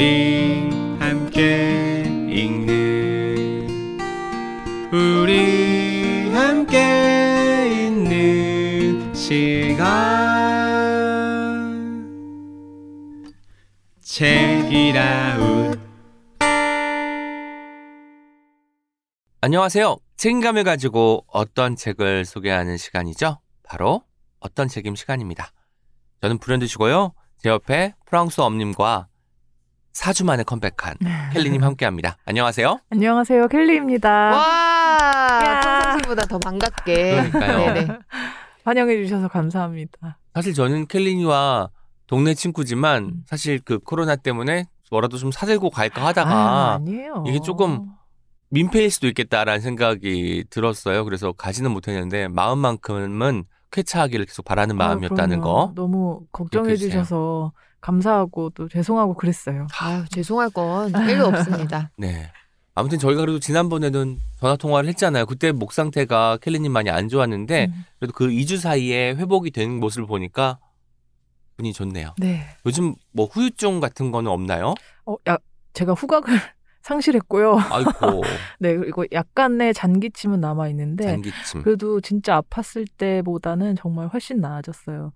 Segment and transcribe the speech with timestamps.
[0.00, 3.68] 우리 함께 읽는
[4.90, 9.84] 우리 함께 있는 시간
[14.00, 15.78] 책이라웃
[19.42, 19.98] 안녕하세요.
[20.16, 23.42] 책임감을 가지고 어떤 책을 소개하는 시간이죠?
[23.62, 24.02] 바로
[24.38, 25.52] 어떤 책임 시간입니다.
[26.22, 27.12] 저는 불현듯이고요.
[27.36, 29.09] 제 옆에 프랑스 엄님과
[29.92, 30.94] 4주 만에 컴백한
[31.32, 32.16] 켈리님 함께합니다.
[32.24, 32.78] 안녕하세요.
[32.90, 34.08] 안녕하세요, 켈리입니다.
[34.10, 35.60] 와, 야.
[35.60, 37.30] 평상시보다 더 반갑게.
[37.30, 37.74] 그러니까요.
[37.74, 37.88] 네네.
[38.64, 40.18] 환영해 주셔서 감사합니다.
[40.34, 41.70] 사실 저는 켈리니와
[42.06, 43.24] 동네 친구지만 음.
[43.26, 47.24] 사실 그 코로나 때문에 뭐라도 좀 사들고 갈까 아, 하다가 아니에요.
[47.26, 47.86] 이게 조금
[48.50, 51.04] 민폐일 수도 있겠다라는 생각이 들었어요.
[51.04, 55.66] 그래서 가지는 못했는데 마음만큼은 쾌차하기를 계속 바라는 아, 마음이었다는 그럼요.
[55.68, 55.72] 거.
[55.74, 56.74] 너무 걱정해.
[56.76, 59.66] 주셔서 감사하고 또 죄송하고 그랬어요.
[59.80, 61.90] 아유, 죄송할 건 1도 없습니다.
[61.96, 62.30] 네.
[62.74, 65.26] 아무튼 저희가 그래도 지난번에는 전화 통화를 했잖아요.
[65.26, 67.84] 그때 목 상태가 켈리님 많이 안 좋았는데 음.
[67.98, 70.58] 그래도 그 2주 사이에 회복이 된 모습을 보니까
[71.56, 72.14] 분이 좋네요.
[72.18, 72.44] 네.
[72.64, 74.74] 요즘 뭐 후유증 같은 거는 없나요?
[75.04, 75.36] 어, 야,
[75.74, 76.24] 제가 후각을
[76.82, 77.58] 상실했고요.
[77.58, 78.22] 아이고
[78.58, 81.62] 네, 그리고 약간의 잔기침은 남아 있는데 잔기침.
[81.62, 85.12] 그래도 진짜 아팠을 때보다는 정말 훨씬 나아졌어요.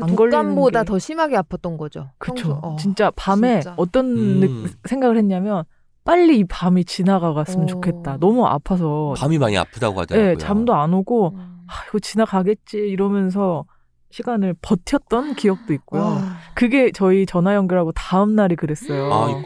[0.00, 2.10] 안 걸리는 독감보다 게- 더 심하게 아팠던 거죠.
[2.18, 2.34] 그쵸.
[2.34, 2.52] 평소.
[2.62, 2.76] 어.
[2.76, 3.74] 진짜 밤에 진짜.
[3.76, 4.40] 어떤 음.
[4.40, 5.64] 느- 생각을 했냐면
[6.04, 7.66] 빨리 이 밤이 지나가갔으면 어.
[7.66, 8.16] 좋겠다.
[8.18, 10.30] 너무 아파서 밤이 많이 아프다고 하더라고요.
[10.32, 11.58] 네, 잠도 안 오고 음.
[11.66, 13.64] 아, 이거 지나가겠지 이러면서
[14.10, 16.00] 시간을 버텼던 기억도 있고요.
[16.02, 16.22] 와,
[16.54, 19.12] 그게 저희 전화 연결하고 다음 날이 그랬어요.
[19.12, 19.42] 아이고.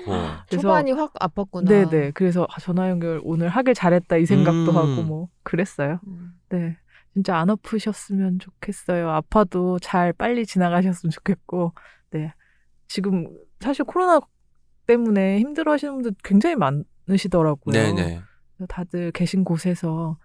[0.48, 1.66] 그래서- 초반이 확 아팠구나.
[1.68, 2.12] 네네.
[2.12, 4.76] 그래서 아, 전화 연결 오늘 하길 잘했다 이 생각도 음.
[4.76, 5.98] 하고 뭐 그랬어요.
[6.06, 6.34] 음.
[6.50, 6.76] 네.
[7.12, 9.10] 진짜 안 아프셨으면 좋겠어요.
[9.10, 11.72] 아파도 잘 빨리 지나가셨으면 좋겠고.
[12.10, 12.32] 네.
[12.88, 13.26] 지금
[13.60, 14.20] 사실 코로나
[14.86, 17.72] 때문에 힘들어 하시는 분들 굉장히 많으시더라고요.
[17.72, 18.20] 네네.
[18.68, 20.18] 다들 계신 곳에서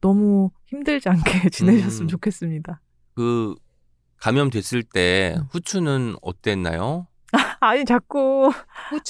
[0.00, 2.08] 너무 힘들지 않게 지내셨으면 음.
[2.08, 2.80] 좋겠습니다.
[3.14, 3.54] 그
[4.18, 5.44] 감염됐을 때 음.
[5.50, 7.06] 후추는 어땠나요?
[7.60, 8.52] 아니 자꾸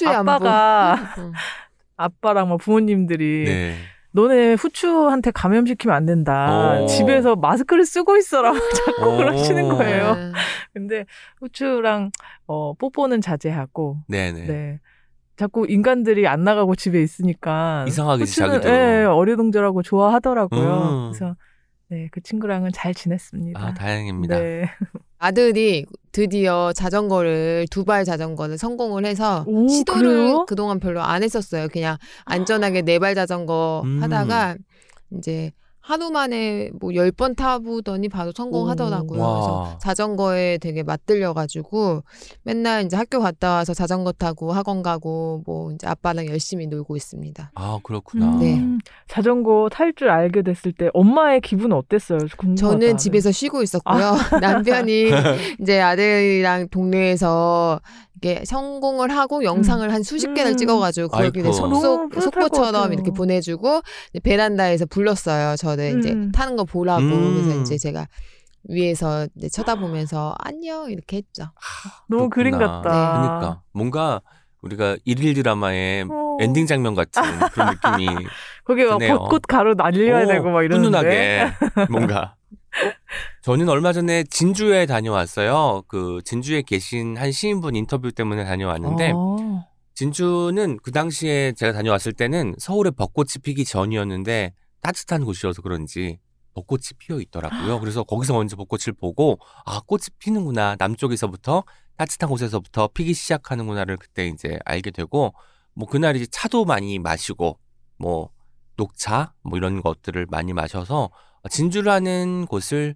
[0.06, 0.33] 안보.
[0.33, 1.33] 아빠가 음.
[1.97, 3.77] 아빠랑 뭐 부모님들이 네.
[4.15, 6.79] 너네 후추한테 감염시키면 안 된다.
[6.83, 6.87] 어.
[6.87, 9.17] 집에서 마스크를 쓰고 있어라고 자꾸 어.
[9.17, 10.15] 그러시는 거예요.
[10.15, 10.33] 네.
[10.73, 11.05] 근데
[11.41, 12.13] 후추랑
[12.47, 14.47] 어, 뽀뽀는 자제하고 네네.
[14.47, 14.81] 네.
[15.37, 18.69] 자꾸 인간들이 안 나가고 집에 있으니까 이상하게 후추는 자기도.
[18.73, 20.63] 예, 어리둥절하고 좋아하더라고요.
[20.63, 21.11] 음.
[21.11, 21.35] 그래서
[21.89, 23.61] 네, 그 친구랑은 잘 지냈습니다.
[23.61, 24.39] 아 다행입니다.
[24.39, 24.65] 네.
[25.19, 30.44] 아들이 드디어 자전거를 두 발 자전거를 성공을 해서 오, 시도를 그래요?
[30.47, 31.69] 그동안 별로 안 했었어요.
[31.69, 34.03] 그냥 안전하게 네 발 자전거 음.
[34.03, 34.56] 하다가
[35.17, 35.53] 이제
[35.87, 39.21] 하루 만에 뭐열번 타보더니 바로 성공하더라고요.
[39.21, 39.34] 와.
[39.34, 42.03] 그래서 자전거에 되게 맞들려가지고
[42.43, 47.50] 맨날 이제 학교 갔다 와서 자전거 타고 학원 가고 뭐 이제 아빠랑 열심히 놀고 있습니다.
[47.55, 48.27] 아 그렇구나.
[48.33, 48.62] 음, 네.
[49.09, 52.19] 자전거 탈 줄 알게 됐을 때 엄마의 기분은 어땠어요?
[52.39, 52.56] 궁금하다.
[52.56, 54.17] 저는 집에서 쉬고 있었고요.
[54.41, 55.11] 남편이
[55.61, 57.81] 이제 아들이랑 동네에서
[58.17, 60.56] 이게 성공을 하고 영상을 한 수십 개를 음.
[60.56, 61.09] 찍어가지고.
[61.25, 62.93] 이제 너무 속속 속보처럼.
[62.93, 63.83] 이렇게 보내주고
[64.23, 65.56] 베란다에서 불렀어요.
[65.56, 66.33] 저는 이제 음.
[66.33, 67.35] 타는 거 보라고 음.
[67.35, 68.07] 그래서 이제 제가
[68.69, 71.45] 위에서 이제 쳐다보면서 안녕 이렇게 했죠.
[72.09, 72.59] 너무 그림.
[72.59, 72.81] 같다.
[72.83, 74.23] 그러니까 뭔가
[74.62, 76.39] 우리가 일일 드라마의 어.
[76.41, 78.27] 엔딩 장면 같은 그런 느낌이
[78.65, 79.19] 거기 막 드네요.
[79.19, 80.89] 벚꽃 가루 날려야 오, 되고 막 이러는데.
[80.99, 81.53] 훈훈하게
[81.93, 82.37] 뭔가.
[83.43, 85.83] 저는 얼마 전에 진주에 다녀왔어요.
[85.87, 89.67] 그 진주에 계신 한 시인분 인터뷰 때문에 다녀왔는데 어.
[89.95, 94.53] 진주는 그 당시에 제가 다녀왔을 때는 서울에 벚꽃이 피기 전이었는데
[94.84, 96.19] 따뜻한 곳이어서 그런지
[96.55, 97.81] 벚꽃이 피어 있더라고요.
[97.81, 101.65] 그래서 거기서 먼저 벚꽃을 보고 아 꽃이 피는구나 남쪽에서부터
[101.97, 105.34] 따뜻한 곳에서부터 피기 시작하는구나를 그때 이제 알게 되고
[105.73, 107.59] 뭐 그날 이제 차도 많이 마시고
[107.97, 108.31] 뭐
[108.77, 111.11] 녹차 뭐 이런 것들을 많이 마셔서
[111.49, 112.94] 진주라는 곳을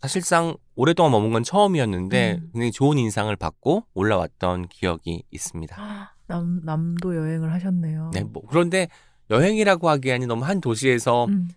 [0.00, 2.50] 사실상 오랫동안 머문 건 처음이었는데 음.
[2.52, 6.14] 굉장히 좋은 인상을 받고 올라왔던 기억이 있습니다.
[6.26, 8.10] 남 남도 여행을 하셨네요.
[8.14, 8.88] 네, 뭐 그런데
[9.30, 11.48] 여행이라고 하기에는 너무 한 도시에서 음.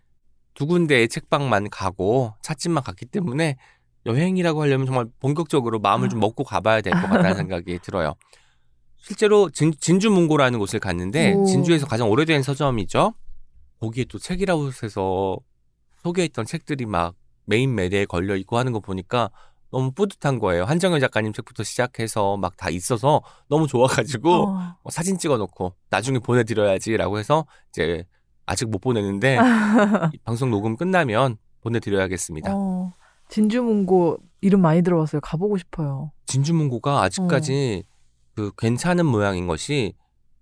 [0.53, 3.57] 두 군데의 책방만 가고 찻집만 갔기 때문에
[4.05, 6.21] 여행이라고 하려면 정말 본격적으로 마음을 좀 아.
[6.21, 8.13] 먹고 가봐야 될 것 같다는 생각이 들어요.
[8.97, 11.45] 실제로 진, 진주문고라는 곳을 갔는데 오.
[11.45, 13.13] 진주에서 가장 오래된 서점이죠.
[13.79, 15.37] 거기에 또 책이라웃에서
[16.03, 17.15] 소개했던 책들이 막
[17.45, 19.29] 메인 매대에 걸려 있고 하는 거 보니까
[19.73, 20.65] 너무 뿌듯한 거예요.
[20.65, 24.75] 한정현 작가님 책부터 시작해서 막 다 있어서 너무 좋아가지고 어.
[24.83, 28.05] 뭐 사진 찍어놓고 나중에 보내드려야지라고 해서 이제
[28.45, 29.39] 아직 못 보내는데
[30.13, 32.51] 이 방송 녹음 끝나면 보내드려야겠습니다.
[32.53, 32.93] 어.
[33.29, 35.21] 진주문고 이름 많이 들어봤어요.
[35.21, 36.11] 가보고 싶어요.
[36.27, 37.83] 진주문고가 아직까지
[38.35, 39.95] 그 괜찮은 모양인 것이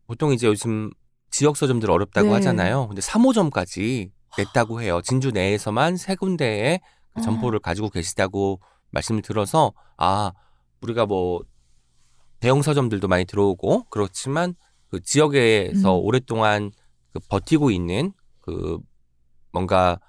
[0.08, 0.90] 보통 이제 요즘
[1.30, 2.34] 지역 서점들 어렵다고 네.
[2.34, 2.88] 하잖아요.
[2.88, 5.00] 근데 3호점까지 냈다고 해요.
[5.02, 6.82] 진주 내에서만 세 군데의
[7.14, 7.22] 그 아.
[7.22, 8.60] 점포를 가지고 계시다고
[8.92, 10.32] 말씀을 들어서 아
[10.82, 11.42] 우리가 뭐
[12.40, 14.56] 대형 서점들도 많이 들어오고 그렇지만
[14.88, 16.04] 그 지역에서 음.
[16.04, 16.72] 오랫동안
[17.14, 18.80] 그 버티고 있는 그
[19.52, 20.00] 뭔가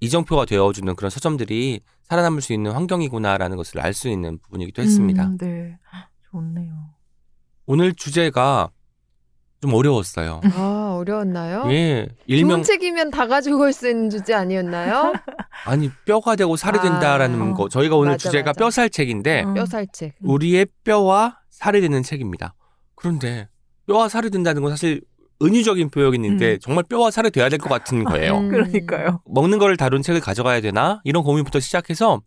[0.00, 5.26] 이정표가 되어주는 그런 서점들이 살아남을 수 있는 환경이구나라는 것을 알 수 있는 부분이기도 했습니다.
[5.26, 5.78] 음, 네.
[6.30, 6.94] 좋네요.
[7.66, 8.70] 오늘 주제가
[9.64, 10.42] 좀 어려웠어요.
[10.54, 11.64] 아 어려웠나요?
[11.72, 15.14] 예, 일명 좋은 책이면 다 가지고 올 수 있는 주제 아니었나요?
[15.64, 17.54] 아니 뼈가 되고 살이 아, 된다라는 어.
[17.54, 17.68] 거.
[17.70, 18.58] 저희가 오늘 맞아, 주제가 맞아.
[18.58, 19.54] 뼈살책인데 음.
[19.54, 20.16] 뼈살책.
[20.20, 22.54] 우리의 뼈와 살이 되는 책입니다.
[22.94, 23.48] 그런데
[23.86, 25.00] 뼈와 살이 된다는 건 사실
[25.40, 26.58] 은유적인 표현인데 음.
[26.60, 28.36] 정말 뼈와 살이 돼야 될 것 같은 거예요.
[28.36, 28.50] 음.
[28.50, 29.22] 그러니까요.
[29.26, 32.20] 먹는 거를 다룬 책을 가져가야 되나 이런 고민부터 시작해서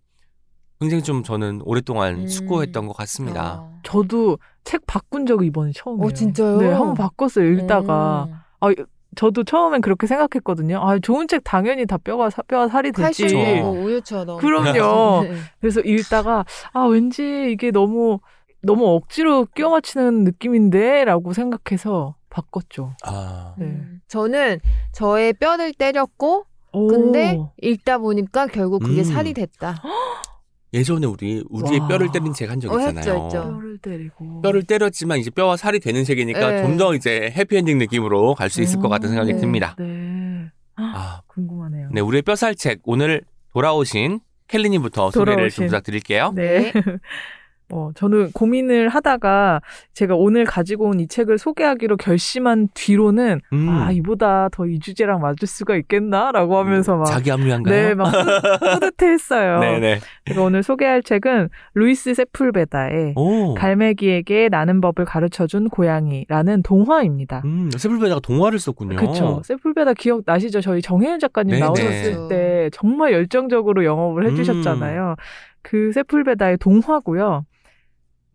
[0.80, 2.28] 굉장히 좀 저는 오랫동안 음.
[2.28, 3.60] 숙고했던 것 같습니다.
[3.62, 3.80] 어.
[3.84, 6.06] 저도 책 바꾼 적이 이번에 처음이에요.
[6.08, 6.58] 어, 진짜요?
[6.58, 7.52] 네, 한번 바꿨어요.
[7.54, 8.28] 읽다가.
[8.30, 8.36] 음.
[8.60, 8.68] 아,
[9.16, 10.80] 저도 처음엔 그렇게 생각했거든요.
[10.80, 13.34] 아, 좋은 책 당연히 다 뼈가 사- 뼈와 살이 되지.
[13.34, 14.38] 뭐 우유처럼.
[14.40, 15.24] 그럼요.
[15.28, 15.36] 네.
[15.60, 18.20] 그래서 읽다가 아, 왠지 이게 너무
[18.62, 22.94] 너무 억지로 끼워 맞추는 느낌인데라고 생각해서 바꿨죠.
[23.04, 23.66] 아, 네.
[23.66, 24.02] 음.
[24.08, 24.60] 저는
[24.92, 26.88] 저의 뼈를 때렸고 오.
[26.88, 29.04] 근데 읽다 보니까 결국 그게 음.
[29.04, 29.82] 살이 됐다.
[30.74, 31.88] 예전에 우리 우리의 와.
[31.88, 32.98] 뼈를 때린 책 한적 어, 있잖아요.
[33.00, 33.44] 했죠, 했죠.
[33.54, 36.62] 뼈를 때리고 뼈를 때렸지만 이제 뼈와 살이 되는 책이니까 네.
[36.64, 39.40] 좀더 이제 해피엔딩 느낌으로 갈 수 있을 것 같은 생각이 네.
[39.40, 39.76] 듭니다.
[39.80, 40.50] 네.
[40.76, 41.90] 아, 궁금하네요.
[41.92, 43.22] 네, 우리의 뼈살 책 오늘
[43.54, 45.66] 돌아오신 켈리님부터 소개를 좀 돌아오신.
[45.68, 46.32] 부탁드릴게요.
[46.36, 46.72] 네.
[47.70, 49.60] 어, 저는 고민을 하다가
[49.94, 55.20] 제가 오늘 가지고 온 이 책을 소개하기로 결심한 뒤로는 음, 아, 이보다 더 이 주제랑
[55.22, 57.74] 맞을 수가 있겠나라고 하면서 막 자기 합리한가요?
[57.76, 59.60] 네, 막 뿌듯- 뿌듯해했어요.
[59.82, 60.00] 네네.
[60.26, 63.54] 제가 오늘 소개할 책은 루이스 세풀베다의 오.
[63.56, 67.42] 갈매기에게 나는 법을 가르쳐준 고양이라는 동화입니다.
[67.46, 68.96] 음, 세불베다가 동화를 썼군요.
[68.96, 69.42] 그쵸.
[69.44, 70.62] 세풀베다 기억 나시죠?
[70.62, 71.66] 저희 정혜연 작가님 네네.
[71.66, 75.16] 나오셨을 때 정말 열정적으로 영업을 해주셨잖아요.
[75.62, 77.46] 그 세풀베다의 동화고요.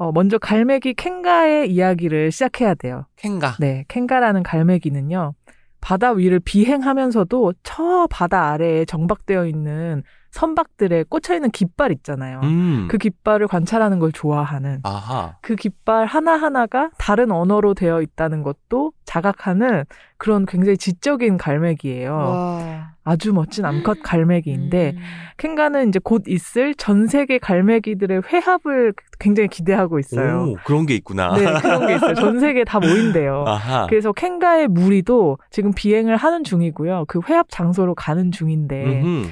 [0.02, 3.06] 어, 먼저 갈매기 캔가의 이야기를 시작해야 돼요.
[3.14, 3.54] 캔가.
[3.60, 5.34] 네, 캔가라는 갈매기는요.
[5.80, 10.02] 바다 위를 비행하면서도 저 바다 아래에 정박되어 있는
[10.32, 12.40] 선박들에 꽂혀 있는 깃발 있잖아요.
[12.42, 12.88] 음.
[12.90, 15.36] 그 깃발을 관찰하는 걸 좋아하는 아하.
[15.42, 19.84] 그 깃발 하나하나가 다른 언어로 되어 있다는 것도 자각하는
[20.16, 22.14] 그런 굉장히 지적인 갈매기예요.
[22.14, 22.92] 와.
[23.04, 25.02] 아주 멋진 암컷 갈매기인데 음.
[25.36, 30.44] 캔가는 이제 곧 있을 전 세계 갈매기들의 회합을 굉장히 기대하고 있어요.
[30.44, 31.34] 오, 그런 게 있구나.
[31.36, 32.14] 네, 그런 게 있어요.
[32.14, 33.44] 전 세계에 다 모인대요.
[33.48, 33.86] 아하.
[33.88, 37.04] 그래서 캔가의 무리도 지금 비행을 하는 중이고요.
[37.08, 39.28] 그 회합 장소로 가는 중인데 음흠.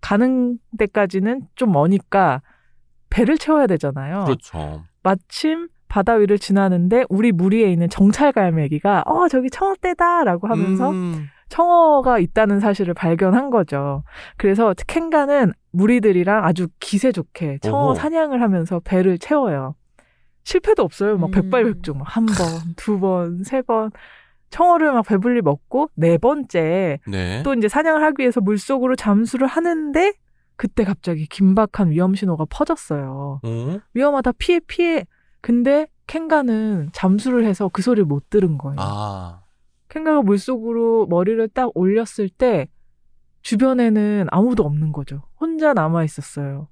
[0.00, 2.42] 가는 데까지는 좀 머니까
[3.10, 4.24] 배를 채워야 되잖아요.
[4.24, 4.84] 그렇죠.
[5.02, 11.26] 마침 바다 위를 지나는데 우리 무리에 있는 정찰 갈매기가 어 저기 청어떼다라고 하면서 음.
[11.48, 14.04] 청어가 있다는 사실을 발견한 거죠.
[14.36, 17.94] 그래서 캔가는 무리들이랑 아주 기세 좋게 청어 어허.
[17.94, 19.74] 사냥을 하면서 배를 채워요.
[20.44, 21.18] 실패도 없어요.
[21.18, 21.30] 막 음.
[21.32, 22.36] 백발백중 막 한 번,
[22.76, 23.90] 두 번, 세 번.
[24.50, 27.42] 청어를 막 배불리 먹고 네 번째 네.
[27.42, 30.12] 또 이제 사냥을 하기 위해서 물속으로 잠수를 하는데
[30.56, 33.40] 그때 갑자기 긴박한 위험 신호가 퍼졌어요.
[33.42, 33.78] 어?
[33.94, 35.06] 위험하다 피해 피해.
[35.40, 38.76] 근데 캔가는 잠수를 해서 그 소리를 못 들은 거예요.
[38.78, 39.42] 아.
[39.88, 42.68] 캔가가 물속으로 머리를 딱 올렸을 때
[43.42, 45.22] 주변에는 아무도 없는 거죠.
[45.40, 46.68] 혼자 남아 있었어요.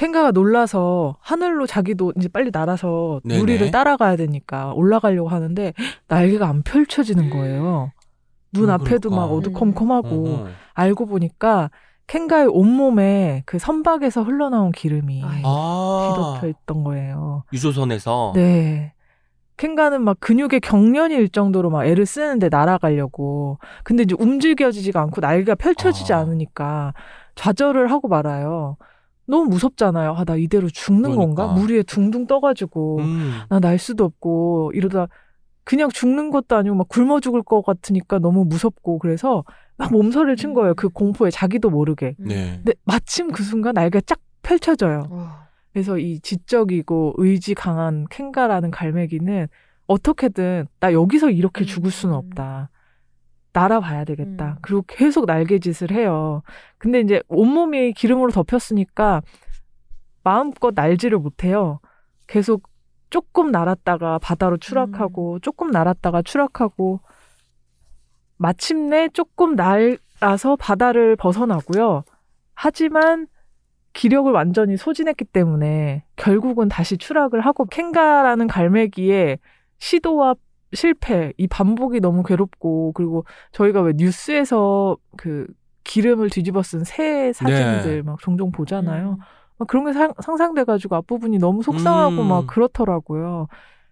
[0.00, 3.38] 캔가가 놀라서 하늘로 자기도 이제 빨리 날아서 네네.
[3.38, 5.74] 무리를 따라가야 되니까 올라가려고 하는데
[6.08, 7.92] 날개가 안 펼쳐지는 거예요.
[8.50, 9.34] 눈 음, 앞에도 막 그럴까?
[9.34, 10.48] 어두컴컴하고 어허.
[10.72, 11.70] 알고 보니까
[12.06, 15.22] 캔가의 온몸에 그 선박에서 흘러나온 기름이.
[15.44, 16.14] 아.
[16.14, 17.44] 뒤덮여 있던 거예요.
[17.52, 18.32] 유조선에서.
[18.36, 18.94] 네.
[19.58, 23.58] 캔가는 막 근육에 경련이 일 정도로 막 애를 쓰는데 날아가려고.
[23.84, 26.20] 근데 이제 움직여지지가 않고 날개가 펼쳐지지 아.
[26.20, 26.94] 않으니까
[27.34, 28.78] 좌절을 하고 말아요.
[29.30, 30.14] 너무 무섭잖아요.
[30.14, 31.46] 아, 나 이대로 죽는 그러니까.
[31.46, 31.54] 건가?
[31.54, 32.98] 물 위에 둥둥 떠가지고.
[32.98, 33.32] 음.
[33.48, 35.06] 나날 수도 없고 이러다
[35.64, 39.44] 그냥 죽는 것도 아니고 막 굶어 죽을 것 같으니까 너무 무섭고 그래서
[39.76, 40.74] 막 몸서리를 친 거예요.
[40.74, 42.16] 그 공포에 자기도 모르게.
[42.18, 42.56] 네.
[42.56, 45.04] 근데 마침 그 순간 날개가 쫙 펼쳐져요.
[45.10, 45.48] 와.
[45.72, 49.46] 그래서 이 지적이고 의지 강한 캔가라는 갈매기는
[49.86, 52.18] 어떻게든 나 여기서 이렇게 죽을 수는 음.
[52.18, 52.70] 없다.
[53.52, 54.46] 날아봐야 되겠다.
[54.46, 54.56] 음.
[54.62, 56.42] 그리고 계속 날개짓을 해요.
[56.78, 59.22] 근데 이제 온몸이 기름으로 덮였으니까
[60.22, 61.80] 마음껏 날지를 못해요.
[62.26, 62.68] 계속
[63.10, 65.40] 조금 날았다가 바다로 추락하고 음.
[65.40, 67.00] 조금 날았다가 추락하고
[68.36, 72.04] 마침내 조금 날아서 바다를 벗어나고요.
[72.54, 73.26] 하지만
[73.92, 79.38] 기력을 완전히 소진했기 때문에 결국은 다시 추락을 하고 캥가라는 갈매기의
[79.78, 80.34] 시도와
[80.72, 85.46] 실패, 이 반복이 너무 괴롭고 그리고 저희가 왜 뉴스에서 그
[85.84, 88.02] 기름을 뒤집어 쓴 새 사진들 네.
[88.02, 89.12] 막 종종 보잖아요.
[89.12, 89.16] 음.
[89.58, 92.28] 막 그런 게 상, 상상돼가지고 앞부분이 너무 속상하고 음.
[92.28, 93.48] 막 그렇더라고요.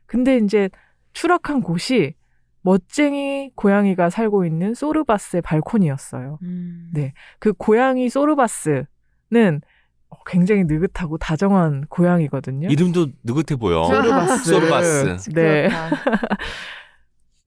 [0.06, 0.70] 근데 이제
[1.12, 2.14] 추락한 곳이
[2.62, 6.38] 멋쟁이 고양이가 살고 있는 소르바스의 발코니였어요.
[6.42, 6.90] 음.
[6.92, 7.12] 네.
[7.38, 8.87] 그 고양이 소르바스는
[9.37, 9.61] 어,
[10.27, 12.69] 굉장히 느긋하고 다정한 고양이거든요.
[12.69, 13.85] 이름도 느긋해 보여.
[13.85, 14.50] 소르바스.
[14.53, 15.31] 소르바스.
[15.31, 15.69] 네.
[15.69, 15.91] 그렇다.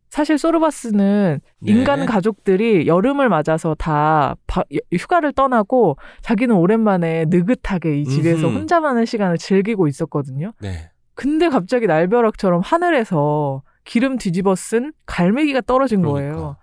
[0.09, 1.71] 사실 소르바스는 네.
[1.71, 4.63] 인간 가족들이 여름을 맞아서 다 바-
[4.93, 8.57] 휴가를 떠나고 자기는 오랜만에 느긋하게 이 집에서 음흠.
[8.59, 10.51] 혼자만의 시간을 즐기고 있었거든요.
[10.59, 10.91] 네.
[11.13, 16.31] 근데 갑자기 날벼락처럼 하늘에서 기름 뒤집어 쓴 갈매기가 떨어진 거예요.
[16.33, 16.57] 그러니까.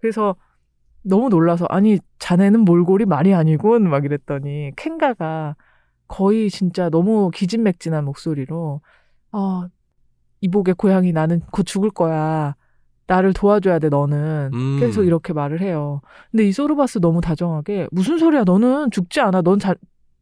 [0.00, 0.36] 그래서
[1.02, 5.56] 너무 놀라서 아니 자네는 몰골이 말이 아니군 막 이랬더니 켄가가
[6.08, 8.80] 거의 진짜 너무 기진맥진한 목소리로
[9.32, 9.66] 아
[10.40, 12.54] 이복의 고양이 나는 곧 죽을 거야.
[13.06, 14.76] 나를 도와줘야 돼 너는 음.
[14.80, 16.00] 계속 이렇게 말을 해요.
[16.30, 19.74] 근데 이 소르바스 너무 다정하게 무슨 소리야 너는 죽지 않아 넌 자,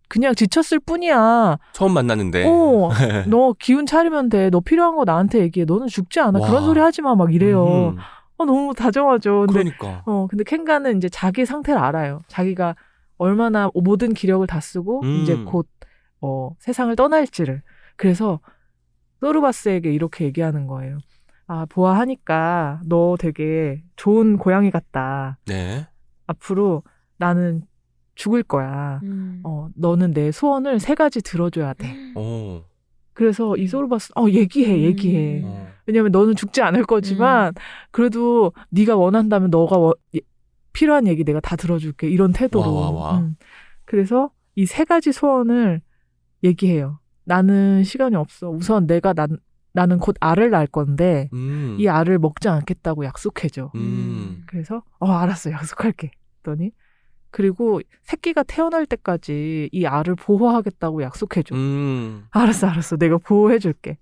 [0.09, 1.59] 그냥 지쳤을 뿐이야.
[1.73, 2.45] 처음 만났는데.
[2.49, 2.89] 어,
[3.29, 4.51] 너 기운 차리면 돼.
[4.51, 5.67] 너 필요한 거 나한테 얘기해.
[5.67, 6.41] 너는 죽지 않아.
[6.41, 6.49] 와.
[6.49, 7.15] 그런 소리 하지 마.
[7.15, 7.91] 막 이래요.
[7.91, 7.97] 음.
[8.41, 9.47] 어, 너무 다정하죠.
[9.49, 10.03] 근데, 그러니까.
[10.07, 12.23] 어, 근데 켄가는 이제 자기 상태를 알아요.
[12.27, 12.75] 자기가
[13.19, 15.21] 얼마나 모든 기력을 다 쓰고 음.
[15.23, 15.69] 이제 곧,
[16.23, 17.63] 어, 세상을 떠날지를.
[17.97, 18.41] 그래서
[19.21, 20.99] 소르바스에게 이렇게 얘기하는 거예요.
[21.47, 25.39] 아, 보아하니까 너 되게 좋은 고양이 같다.
[25.45, 25.87] 네.
[26.27, 26.83] 앞으로
[27.19, 27.63] 나는
[28.15, 29.01] 죽을 거야.
[29.03, 29.41] 음.
[29.45, 31.95] 어, 너는 내 소원을 세 가지 들어줘야 돼.
[32.15, 32.65] 어.
[33.13, 35.67] 그래서 이 소르바스 어 얘기해 얘기해 음.
[35.91, 35.93] 어.
[35.93, 37.53] 왜냐면 너는 죽지 않을 거지만
[37.91, 40.21] 그래도 네가 원한다면 너가 워- 예-
[40.73, 43.19] 필요한 얘기 내가 다 들어줄게 이런 태도로 와, 와, 와.
[43.19, 43.37] 음.
[43.85, 45.81] 그래서 이 세 가지 소원을
[46.45, 49.37] 얘기해요 나는 시간이 없어 우선 내가 난
[49.73, 51.77] 나는 곧 알을 낳을 건데 음.
[51.79, 54.43] 이 알을 먹지 않겠다고 약속해줘 음.
[54.47, 56.73] 그래서 어 알았어 약속할게 했더니
[57.31, 62.25] 그리고 새끼가 태어날 때까지 이 알을 보호하겠다고 약속해줘 음.
[62.33, 62.97] 알았어, 알았어.
[62.97, 63.99] 내가 보호해줄게.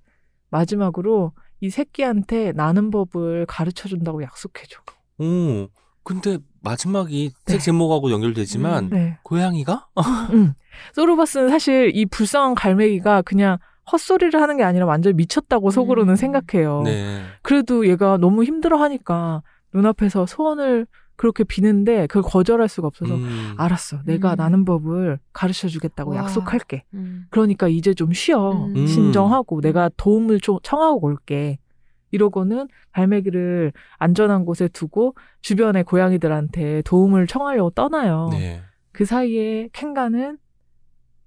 [0.51, 4.81] 마지막으로 이 새끼한테 나는 법을 가르쳐 준다고 약속해줘.
[5.19, 5.69] 오.
[6.05, 7.53] 근데 마지막이 네.
[7.53, 8.91] 책 제목하고 연결되지만 음.
[8.91, 9.19] 네.
[9.25, 9.89] 고양이가?
[10.33, 10.55] 응.
[10.95, 13.59] 소르바스는 사실 이 불쌍한 갈매기가 그냥
[13.91, 16.17] 헛소리를 하는 게 아니라 완전 미쳤다고 속으로는 음.
[16.17, 16.83] 생각해요.
[16.85, 17.23] 네.
[17.43, 19.43] 그래도 얘가 너무 힘들어 하니까
[19.75, 20.87] 눈앞에서 소원을
[21.19, 23.55] 그렇게 비는데 그걸 거절할 수가 없어서 음.
[23.59, 24.03] 알았어.
[24.05, 24.37] 내가 음.
[24.37, 26.19] 나는 법을 가르쳐 주겠다고 와.
[26.19, 26.85] 약속할게.
[26.95, 27.27] 음.
[27.31, 28.53] 그러니까 이제 좀 쉬어.
[28.53, 28.87] 음.
[28.87, 31.59] 신정하고 내가 도움을 좀 청하고 올게.
[32.13, 38.29] 이러고는 갈매기를 안전한 곳에 두고 주변의 고양이들한테 도움을 청하려고 떠나요.
[38.31, 38.63] 네.
[38.93, 40.39] 그 사이에 켄가는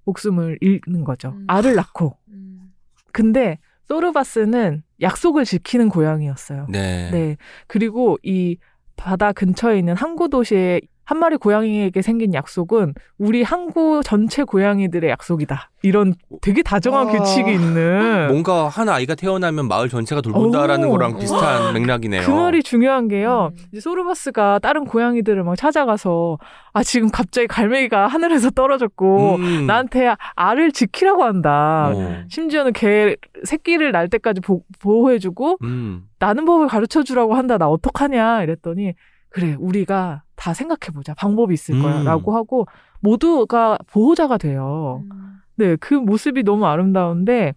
[0.06, 1.34] 목숨을 잃는 거죠.
[1.36, 1.44] 음.
[1.48, 2.16] 알을 낳고.
[2.30, 2.72] 음.
[3.12, 6.68] 근데 소르바스는 약속을 지키는 고양이였어요.
[6.70, 7.12] 네.
[7.12, 7.38] 네.
[7.68, 8.58] 그리고 이
[9.04, 15.70] 바다 근처에 있는 항구 도시에 한 마리 고양이에게 생긴 약속은 우리 항구 전체 고양이들의 약속이다.
[15.84, 17.12] 이런 되게 다정한 와.
[17.12, 20.92] 규칙이 있는 뭔가 한 아이가 태어나면 마을 전체가 돌본다라는 오.
[20.92, 22.22] 거랑 비슷한 맥락이네요.
[22.22, 23.52] 그 말이 중요한 게요.
[23.52, 23.66] 음.
[23.72, 26.38] 이제 소르바스가 다른 고양이들을 막 찾아가서
[26.74, 29.66] 아 지금 갑자기 갈매기가 하늘에서 떨어졌고 음.
[29.68, 31.92] 나한테 알을 지키라고 한다.
[31.94, 32.24] 어.
[32.30, 36.04] 심지어는 개 새끼를 낳을 때까지 보, 보호해주고 음.
[36.20, 37.58] 나는 법을 가르쳐 주라고 한다.
[37.58, 38.94] 나 어떡하냐 이랬더니
[39.32, 41.14] 그래 우리가 다 생각해 보자.
[41.14, 41.82] 방법이 있을 음.
[41.82, 42.68] 거야라고 하고
[43.00, 45.04] 모두가 보호자가 돼요.
[45.12, 45.38] 음.
[45.56, 47.54] 네, 그 모습이 너무 아름다운데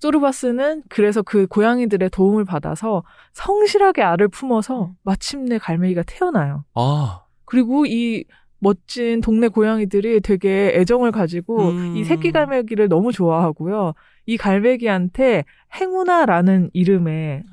[0.00, 4.94] 소르바스는 그래서 그 고양이들의 도움을 받아서 성실하게 알을 품어서 음.
[5.02, 6.64] 마침내 갈매기가 태어나요.
[6.74, 7.22] 아.
[7.46, 8.24] 그리고 이
[8.58, 11.96] 멋진 동네 고양이들이 되게 애정을 가지고 음.
[11.96, 13.94] 이 새끼 갈매기를 너무 좋아하고요.
[14.26, 17.44] 이 갈매기한테 행운아라는 이름의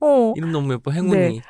[0.00, 0.90] 어 이름 너무 예뻐.
[0.90, 1.12] 행운이.
[1.12, 1.40] 네.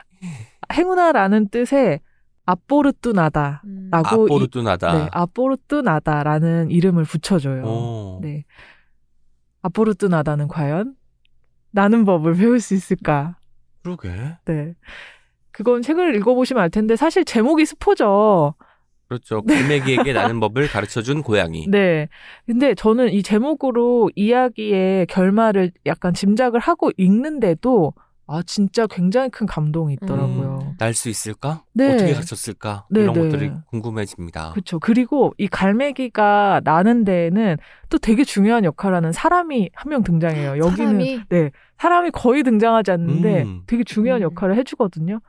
[0.73, 2.00] 행운아라는 뜻의
[2.47, 3.62] 아포르뚜나다.
[3.64, 3.88] 음.
[3.90, 4.99] 라고 아포르뚜나다.
[4.99, 7.62] 네, 아포르뚜나다라는 이름을 붙여줘요.
[7.66, 8.19] 어.
[8.23, 8.45] 네.
[9.62, 10.95] 아포르뚜나다는 과연
[11.71, 13.37] 나는 법을 배울 수 있을까?
[13.83, 14.11] 그러게.
[14.47, 14.75] 네.
[15.52, 18.54] 그건 책을 읽어보시면 알 텐데 사실 제목이 스포죠.
[19.09, 19.42] 그렇죠.
[19.42, 21.66] 갈매기에게 나는 법을 가르쳐준 고양이.
[21.69, 22.09] 네.
[22.47, 27.92] 근데 저는 이 제목으로 이야기의 결말을 약간 짐작을 하고 읽는데도
[28.33, 30.59] 아 진짜 굉장히 큰 감동이 있더라고요.
[30.63, 30.75] 음.
[30.79, 31.65] 날수 있을까?
[31.75, 31.95] 네.
[31.95, 32.85] 어떻게 가르쳤을까?
[32.89, 33.23] 네, 이런 네.
[33.23, 34.53] 것들이 궁금해집니다.
[34.53, 34.79] 그렇죠.
[34.79, 37.57] 그리고 이 갈매기가 나는 데에는
[37.89, 40.59] 또 되게 중요한 역할을 하는 사람이 한 명 등장해요.
[40.59, 41.21] 여기는 사람이?
[41.29, 43.63] 네 사람이 거의 등장하지 않는데 음.
[43.67, 44.25] 되게 중요한 음.
[44.25, 45.21] 역할을 해주거든요.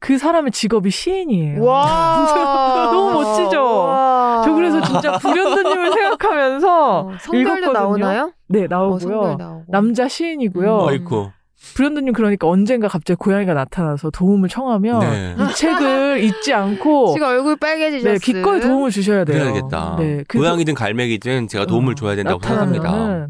[0.00, 1.62] 그 사람의 직업이 시인이에요.
[1.64, 2.26] 와
[2.92, 3.62] 너무 멋지죠?
[3.62, 4.42] 와.
[4.44, 7.72] 저 그래서 진짜 불현듯님을 생각하면서 어, 읽었거든요.
[7.72, 8.32] 나오나요?
[8.48, 8.98] 네 어, 나오고요.
[8.98, 9.64] 성별 나오고.
[9.68, 10.74] 남자 시인이고요.
[10.76, 10.80] 음.
[10.88, 11.30] 어이쿠.
[11.74, 15.36] 불현듯님 그러니까 언젠가 갑자기 고양이가 나타나서 도움을 청하면 네.
[15.38, 18.12] 이 책을 잊지 않고 지금 얼굴 빨개지셨어요.
[18.12, 19.38] 네, 기꺼이 도움을 주셔야 돼요.
[19.38, 19.96] 그래야겠다.
[19.98, 23.28] 네, 그 고양이든 갈매기든 제가 도움을 어, 줘야 된다고 생각합니다.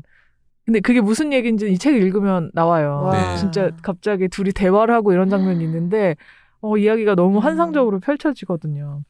[0.66, 3.02] 근데 그게 무슨 얘기인지 이 책을 읽으면 나와요.
[3.04, 3.16] 와.
[3.16, 3.36] 네.
[3.38, 6.14] 진짜 갑자기 둘이 대화를 하고 이런 장면이 있는데
[6.60, 7.42] 어, 이야기가 너무 음.
[7.42, 9.00] 환상적으로 펼쳐지거든요.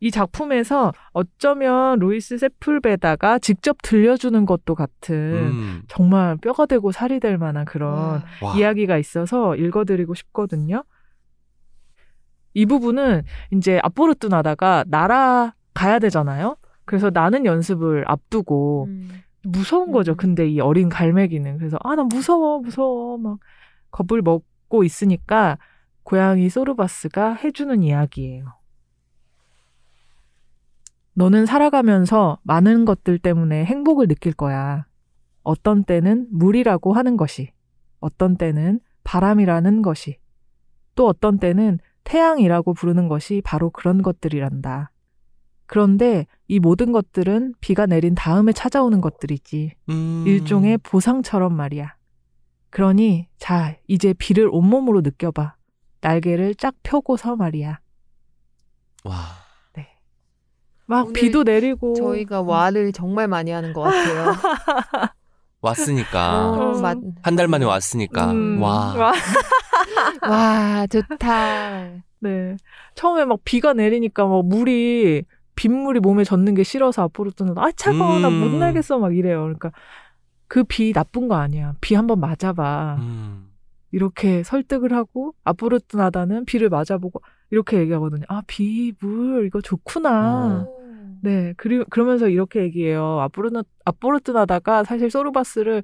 [0.00, 5.82] 이 작품에서 어쩌면 루이스 세풀베다가 직접 들려주는 것도 같은 음.
[5.88, 8.22] 정말 뼈가 되고 살이 될 만한 그런 와.
[8.42, 8.56] 와.
[8.56, 10.84] 이야기가 있어서 읽어드리고 싶거든요.
[12.54, 16.56] 이 부분은 이제 앞보르트 나다가 날아가야 되잖아요.
[16.84, 19.10] 그래서 나는 연습을 앞두고 음.
[19.42, 20.12] 무서운 거죠.
[20.12, 20.16] 음.
[20.16, 23.38] 근데 이 어린 갈매기는 그래서 아 나 무서워 무서워 막
[23.90, 25.58] 겁을 먹고 있으니까
[26.02, 28.57] 고양이 소르바스가 해주는 이야기예요.
[31.18, 34.86] 너는 살아가면서 많은 것들 때문에 행복을 느낄 거야.
[35.42, 37.50] 어떤 때는 물이라고 하는 것이,
[37.98, 40.18] 어떤 때는 바람이라는 것이,
[40.94, 44.92] 또 어떤 때는 태양이라고 부르는 것이 바로 그런 것들이란다.
[45.66, 49.72] 그런데 이 모든 것들은 비가 내린 다음에 찾아오는 것들이지.
[49.88, 50.24] 음.
[50.24, 51.96] 일종의 보상처럼 말이야.
[52.70, 55.56] 그러니, 자, 이제 비를 온몸으로 느껴봐.
[56.00, 57.80] 날개를 쫙 펴고서 말이야.
[59.02, 59.37] 와.
[60.88, 61.94] 막 비도 내리고.
[61.94, 64.32] 저희가 와를 정말 많이 하는 것 같아요.
[65.60, 68.94] 왔으니까 어, 맞- 한달 만에 왔으니까 음, 와.
[68.96, 69.12] 와.
[70.22, 71.90] 와 좋다.
[72.20, 72.56] 네.
[72.94, 75.24] 처음에 막 비가 내리니까 막 물이
[75.56, 78.58] 빗물이 몸에 젖는 게 싫어서 아포르토는 아 차가워 나못 음.
[78.60, 79.40] 날겠어 막 이래요.
[79.42, 79.72] 그러니까
[80.46, 81.74] 그 비 나쁜 거 아니야.
[81.80, 82.96] 비 한번 맞아봐.
[83.00, 83.48] 음.
[83.90, 88.24] 이렇게 설득을 하고 아포르토 나다는 비를 맞아보고 이렇게 얘기하거든요.
[88.28, 90.66] 아 비, 물 이거 좋구나.
[90.68, 90.77] 어.
[91.22, 91.54] 네.
[91.56, 93.20] 그리, 그러면서 이렇게 얘기해요.
[93.20, 95.82] 아포르나, 아포르토 나다가 사실 소르바스를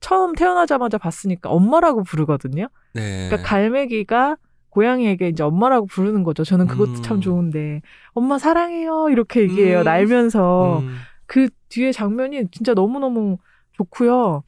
[0.00, 2.68] 처음 태어나자마자 봤으니까 엄마라고 부르거든요.
[2.94, 3.28] 네.
[3.28, 4.36] 그러니까 갈매기가
[4.70, 6.44] 고양이에게 이제 엄마라고 부르는 거죠.
[6.44, 7.02] 저는 그것도 음.
[7.02, 7.80] 참 좋은데
[8.12, 9.80] 엄마 사랑해요 이렇게 얘기해요.
[9.80, 9.84] 음.
[9.84, 10.96] 날면서 음.
[11.24, 13.38] 그 뒤에 장면이 진짜 너무 너무
[13.72, 14.42] 좋고요.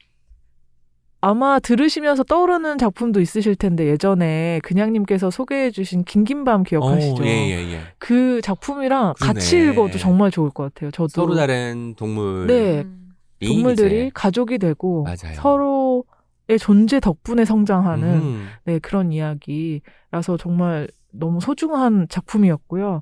[1.20, 7.22] 아마 들으시면서 떠오르는 작품도 있으실 텐데 예전에 그냥님께서 소개해주신 긴긴밤 기억하시죠?
[7.22, 7.80] 어, 예, 예, 예.
[7.98, 9.72] 그 작품이랑 같이 그러네.
[9.72, 10.90] 읽어도 정말 좋을 것 같아요.
[10.92, 12.46] 저도 서로 다른 동물.
[12.46, 12.82] 네.
[12.82, 13.08] 음.
[13.44, 15.34] 동물들이 가족이 되고 맞아요.
[15.36, 18.48] 서로의 존재 덕분에 성장하는 음.
[18.64, 23.00] 네, 그런 이야기라서 정말 너무 소중한 작품이었고요.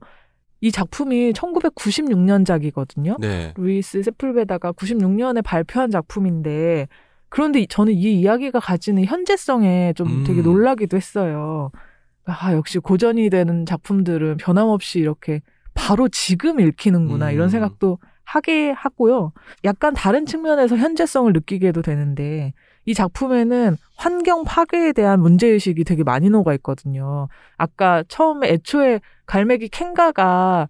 [0.60, 3.20] 이 작품이 1996년작이거든요.
[3.20, 3.52] 네.
[3.56, 6.88] 루이스 세풀베다가 96년에 발표한 작품인데
[7.28, 10.24] 그런데 이- 저는 이 이야기가 가지는 현재성에 좀 음.
[10.24, 11.70] 되게 놀라기도 했어요.
[12.24, 15.40] 아, 역시 고전이 되는 작품들은 변함없이 이렇게
[15.74, 17.32] 바로 지금 읽히는구나 음.
[17.34, 19.32] 이런 생각도 하게 하고요.
[19.64, 22.52] 약간 다른 측면에서 현재성을 느끼게도 되는데
[22.84, 27.28] 이 작품에는 환경 파괴에 대한 문제의식이 되게 많이 녹아 있거든요.
[27.56, 30.68] 아까 처음에 애초에 갈매기 캔가가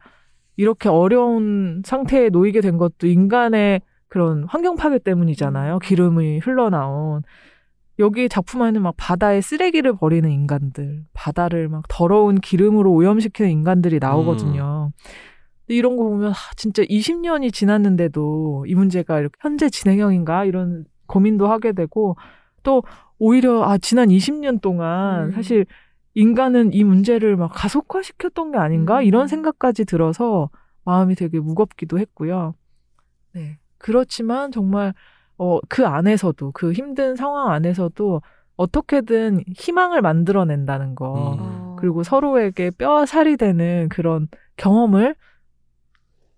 [0.57, 5.79] 이렇게 어려운 상태에 놓이게 된 것도 인간의 그런 환경 파괴 때문이잖아요.
[5.81, 7.23] 기름이 흘러나온.
[7.99, 14.93] 여기 작품 안에는 막 바다에 쓰레기를 버리는 인간들, 바다를 막 더러운 기름으로 오염시키는 인간들이 나오거든요.
[15.67, 21.47] 근데 이런 거 보면 아, 진짜 20년이 지났는데도 이 문제가 이렇게 현재 진행형인가 이런 고민도
[21.47, 22.17] 하게 되고
[22.63, 22.83] 또
[23.19, 25.33] 오히려 아 지난 20년 동안 음.
[25.33, 25.65] 사실
[26.15, 29.05] 인간은 이 문제를 막 가속화시켰던 게 아닌가 음.
[29.05, 30.51] 이런 생각까지 들어서
[30.85, 32.55] 마음이 되게 무겁기도 했고요.
[33.33, 33.59] 네.
[33.87, 34.93] 그렇지만 정말
[35.39, 38.21] 어, 그 안에서도 그 힘든 상황 안에서도
[38.57, 41.39] 어떻게든 희망을 만들어낸다는 거 음.
[41.39, 41.77] 어.
[41.79, 45.15] 그리고 서로에게 뼈와 살이 되는 그런 경험을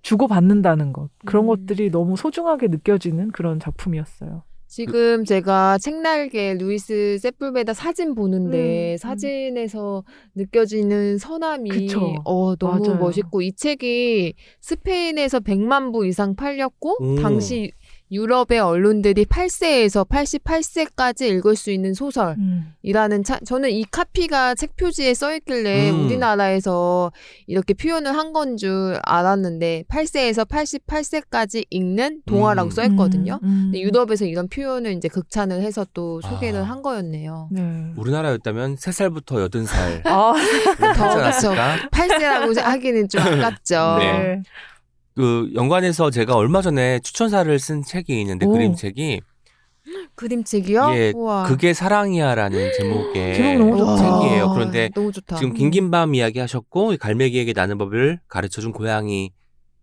[0.02, 1.46] 주고받는다는 것 그런 음.
[1.48, 4.42] 것들이 너무 소중하게 느껴지는 그런 작품이었어요.
[4.68, 8.96] 지금 제가 책날개 루이스 세풀베다 사진 보는데 음, 음.
[8.98, 10.04] 사진에서
[10.34, 12.14] 느껴지는 선함이 그쵸.
[12.26, 13.00] 어 너무 맞아요.
[13.00, 17.16] 멋있고 이 책이 스페인에서 100만 부 이상 팔렸고 오.
[17.16, 17.72] 당시
[18.10, 22.72] 유럽의 언론들이 8세에서 88세까지 읽을 수 있는 소설 음.
[22.82, 26.06] 이라는 차, 저는 이 카피가 책 표지에 써 있길래 음.
[26.06, 27.12] 우리나라에서
[27.46, 32.70] 이렇게 표현을 한 건 줄 알았는데 8세에서 88세까지 읽는 동화라고 음.
[32.70, 33.38] 써 있거든요.
[33.42, 33.60] 음, 음.
[33.72, 36.64] 근데 유럽에서 이런 표현을 이제 극찬을 해서 또 소개를 아.
[36.64, 37.48] 한 거였네요.
[37.50, 37.92] 네.
[37.96, 41.76] 우리나라였다면 3살부터 80살 아, 하지 않았을까?
[41.90, 43.96] 8세라고 하기는 좀 아깝죠.
[43.98, 44.42] 네.
[45.18, 48.52] 그 연관해서 제가 얼마 전에 추천사를 쓴 책이 있는데 오.
[48.52, 49.20] 그림책이
[50.14, 50.90] 그림책이요?
[50.92, 51.42] 예, 우와.
[51.42, 53.34] 그게 사랑이야라는 제목의.
[53.34, 54.52] 책이에요.
[54.54, 55.34] 그런데 너무 좋다.
[55.34, 59.32] 지금 긴긴밤 이야기 하셨고 갈매기에게 나는 법을 가르쳐준 고양이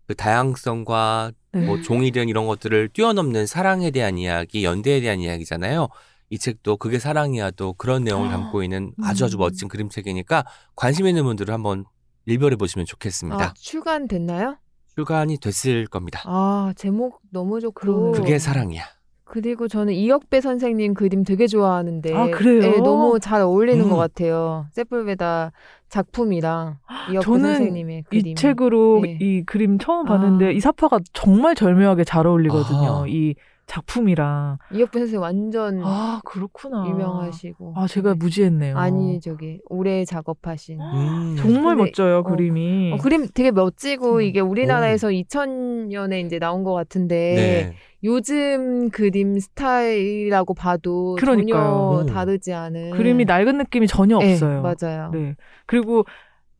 [0.06, 1.66] 그 다양성과 네.
[1.66, 5.88] 뭐 종이든 이런 것들을 뛰어넘는 사랑에 대한 이야기, 연대에 대한 이야기잖아요.
[6.30, 9.40] 이 책도 그게 사랑이야도 그런 내용을 담고 있는 아주 아주 음.
[9.40, 10.46] 멋진 그림책이니까
[10.76, 11.84] 관심 있는 분들은 한번
[12.24, 13.44] 일별해 보시면 좋겠습니다.
[13.44, 14.56] 아, 출간됐나요?
[15.00, 16.22] 출간이 됐을 겁니다.
[16.24, 18.12] 아 제목 너무 좋고 그러네요.
[18.12, 18.82] 그게 사랑이야.
[19.24, 22.60] 그리고 저는 이혁배 선생님 그림 되게 좋아하는데 아, 그래요?
[22.60, 23.90] 네, 너무 잘 어울리는 음.
[23.90, 24.66] 것 같아요.
[24.70, 25.52] 세플베다
[25.90, 26.78] 작품이랑
[27.10, 28.26] 이혁배 저는 선생님의 그림.
[28.26, 29.18] 이 책으로 네.
[29.20, 30.50] 이 그림 처음 봤는데 아.
[30.50, 33.02] 이 사파가 정말 절묘하게 잘 어울리거든요.
[33.02, 33.06] 아.
[33.06, 33.34] 이
[33.66, 34.58] 작품이랑.
[34.72, 36.86] 이혁배 선생님 완전 아 그렇구나.
[36.88, 37.74] 유명하시고.
[37.76, 38.76] 아 제가 무지했네요.
[38.78, 40.80] 아니 저기 오래 작업하신.
[40.80, 41.36] 음.
[41.36, 42.92] 정말 근데- 멋져요 어, 그림이.
[42.92, 44.22] 어, 그림 되게 멋지고 음.
[44.22, 47.76] 이게 우리나라에서 2000년에 이제 나온 것 같은데 네.
[48.04, 51.62] 요즘 그림 스타일이라고 봐도 그러니까요.
[51.62, 52.06] 전혀 음.
[52.06, 54.62] 다르지 않은 그림이 낡은 느낌이 전혀 네, 없어요.
[54.62, 55.10] 맞아요.
[55.12, 55.34] 네.
[55.66, 56.04] 그리고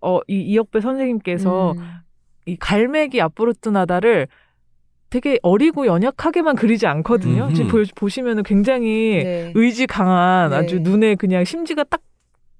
[0.00, 1.78] 어, 이 이혁배 선생님께서 음.
[2.46, 4.28] 이 갈매기 아프로트나다를
[5.10, 7.44] 되게 어리고 연약하게만 그리지 않거든요.
[7.44, 7.54] 음흠.
[7.54, 9.52] 지금 보, 보시면 은 굉장히 네.
[9.54, 10.56] 의지 강한 네.
[10.56, 12.00] 아주 눈에 그냥 심지가 딱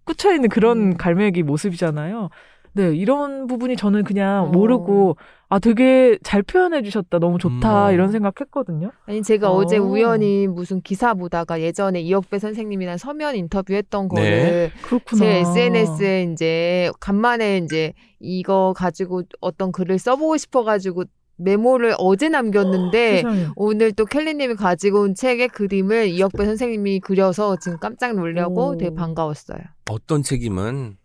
[0.05, 0.97] 꽂혀 있는 그런 음.
[0.97, 2.31] 갈매기 모습이잖아요.
[2.77, 4.47] 네, 이런 부분이 저는 그냥 어.
[4.49, 5.17] 모르고
[5.49, 7.19] 아 되게 잘 표현해 주셨다.
[7.19, 7.89] 너무 좋다.
[7.89, 7.95] 음.
[7.95, 8.91] 이런 생각했거든요.
[9.07, 9.57] 아니 제가 어.
[9.57, 9.67] 어.
[9.67, 14.71] 제 우연히 무슨 기사 보다가 예전에 이혁배 선생님이랑 서면 인터뷰했던 거를 네.
[14.83, 15.19] 그렇구나.
[15.19, 21.05] 제 SNS에 이제 간만에 이제 이거 가지고 어떤 글을 써보고 싶어가지고
[21.37, 23.49] 메모를 어제 남겼는데 세상에.
[23.57, 28.77] 오늘 또 켈리님이 가지고 온 책의 그림을 이혁배 선생님이 그려서 지금 깜짝 놀라고 오.
[28.77, 29.59] 되게 반가웠어요.
[29.90, 30.96] 어떤 책임은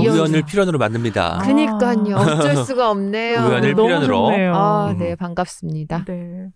[0.00, 0.22] 이어져.
[0.24, 1.36] 우연을 필연으로 만듭니다.
[1.36, 1.38] 아.
[1.38, 2.16] 그니까요.
[2.16, 3.38] 어쩔 수가 없네요.
[3.40, 4.30] 우연을 필연으로.
[4.54, 4.98] 아, 음.
[4.98, 6.04] 네, 반갑습니다.
[6.04, 6.48] 네.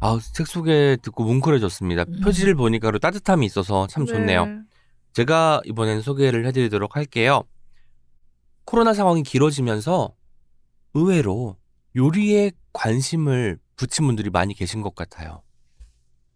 [0.00, 2.04] 아, 책 소개 듣고 뭉클해졌습니다.
[2.08, 2.20] 음.
[2.24, 4.46] 표지를 보니까 로 따뜻함이 있어서 참 좋네요.
[4.46, 4.58] 네.
[5.12, 7.42] 제가 이번엔 소개를 해드리도록 할게요.
[8.64, 10.12] 코로나 상황이 길어지면서
[10.94, 11.56] 의외로
[11.96, 15.42] 요리에 관심을 붙인 분들이 많이 계신 것 같아요.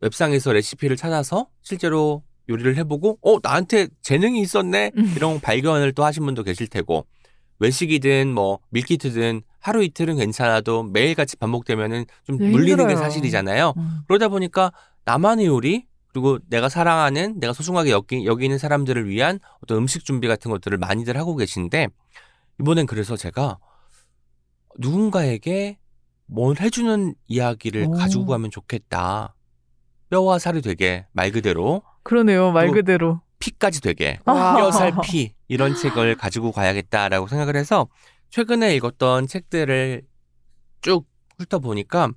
[0.01, 4.93] 웹상에서 레시피를 찾아서 실제로 요리를 해보고, 어, 나한테 재능이 있었네?
[4.97, 5.13] 음.
[5.17, 7.07] 이런 발견을 또 하신 분도 계실 테고,
[7.59, 12.97] 외식이든 뭐 밀키트든 하루 이틀은 괜찮아도 매일같이 반복되면은 좀 네, 물리는 게 힘들어요.
[12.97, 13.75] 사실이잖아요.
[13.77, 13.99] 음.
[14.07, 14.73] 그러다 보니까
[15.05, 20.51] 나만의 요리 그리고 내가 사랑하는 내가 소중하게 여기, 여기는 사람들을 위한 어떤 음식 준비 같은
[20.51, 21.89] 것들을 많이들 하고 계신데
[22.61, 23.59] 이번엔 그래서 제가
[24.79, 25.79] 누군가에게
[26.27, 27.91] 뭘 해주는 이야기를 오.
[27.93, 29.35] 가지고 가면 좋겠다.
[30.11, 32.53] 뼈와 살이 되게 말 그대로 그러네요.
[32.53, 33.21] 말 또- 그대로.
[33.41, 34.57] 피까지 되게 와.
[34.57, 37.87] 뼈, 살, 피 이런 책을 가지고 가야겠다라고 생각을 해서
[38.31, 40.03] 최근에 읽었던 책들을
[40.81, 41.07] 쭉
[41.39, 42.11] 훑어보니까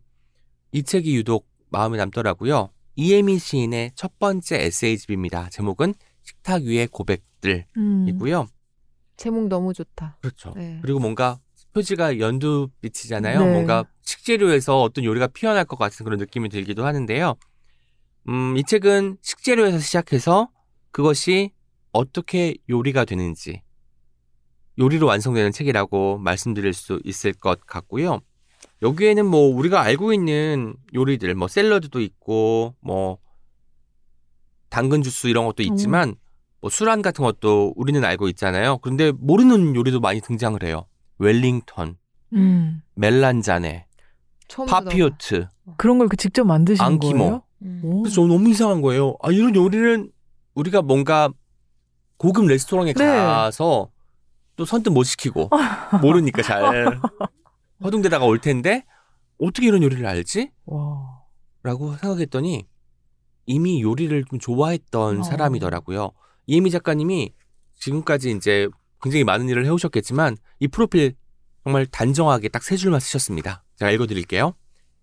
[0.71, 2.69] 이 책이 유독 마음에 남더라고요.
[2.95, 5.49] 이혜미 시인의 첫 번째 에세이집입니다.
[5.51, 5.93] 제목은
[6.23, 8.41] 식탁 위의 고백들이고요.
[8.41, 8.47] 음.
[9.15, 10.17] 제목 너무 좋다.
[10.21, 10.53] 그렇죠.
[10.55, 10.79] 네.
[10.81, 11.39] 그리고 뭔가
[11.73, 13.43] 표지가 연두빛이잖아요.
[13.43, 13.51] 네.
[13.51, 17.35] 뭔가 식재료에서 어떤 요리가 피어날 것 같은 그런 느낌이 들기도 하는데요.
[18.29, 20.49] 음, 이 책은 식재료에서 시작해서
[20.91, 21.51] 그것이
[21.91, 23.61] 어떻게 요리가 되는지
[24.79, 28.21] 요리로 완성되는 책이라고 말씀드릴 수 있을 것 같고요.
[28.81, 33.19] 여기에는 뭐 우리가 알고 있는 요리들, 뭐 샐러드도 있고, 뭐
[34.69, 36.15] 당근 주스 이런 것도 있지만,
[36.61, 38.79] 뭐 술안 같은 것도 우리는 알고 있잖아요.
[38.79, 40.85] 그런데 모르는 요리도 많이 등장을 해요.
[41.21, 41.97] 웰링턴,
[42.33, 42.81] 음.
[42.95, 43.85] 멜란자네,
[44.67, 47.17] 파피오트, 그런 걸그 직접 만드신 앙키모.
[47.19, 47.43] 거예요?
[47.61, 47.81] 음.
[47.83, 48.01] 오.
[48.01, 49.15] 그래서 너무 이상한 거예요.
[49.21, 50.11] 아, 이런 요리는
[50.55, 51.29] 우리가 뭔가
[52.17, 53.05] 고급 레스토랑에 네.
[53.05, 53.91] 가서
[54.55, 55.49] 또 선뜻 못 시키고
[56.01, 56.99] 모르니까 잘
[57.83, 58.83] 허둥대다가 올 텐데
[59.39, 60.51] 어떻게 이런 요리를 알지?
[60.65, 61.21] 와.
[61.63, 62.67] 라고 생각했더니
[63.45, 65.23] 이미 요리를 좀 좋아했던 어.
[65.23, 66.11] 사람이더라고요.
[66.47, 67.33] 이혜미 작가님이
[67.75, 68.67] 지금까지 이제
[69.01, 71.15] 굉장히 많은 일을 해오셨겠지만 이 프로필
[71.63, 73.63] 정말 단정하게 딱 세 줄만 쓰셨습니다.
[73.77, 74.53] 제가 읽어드릴게요.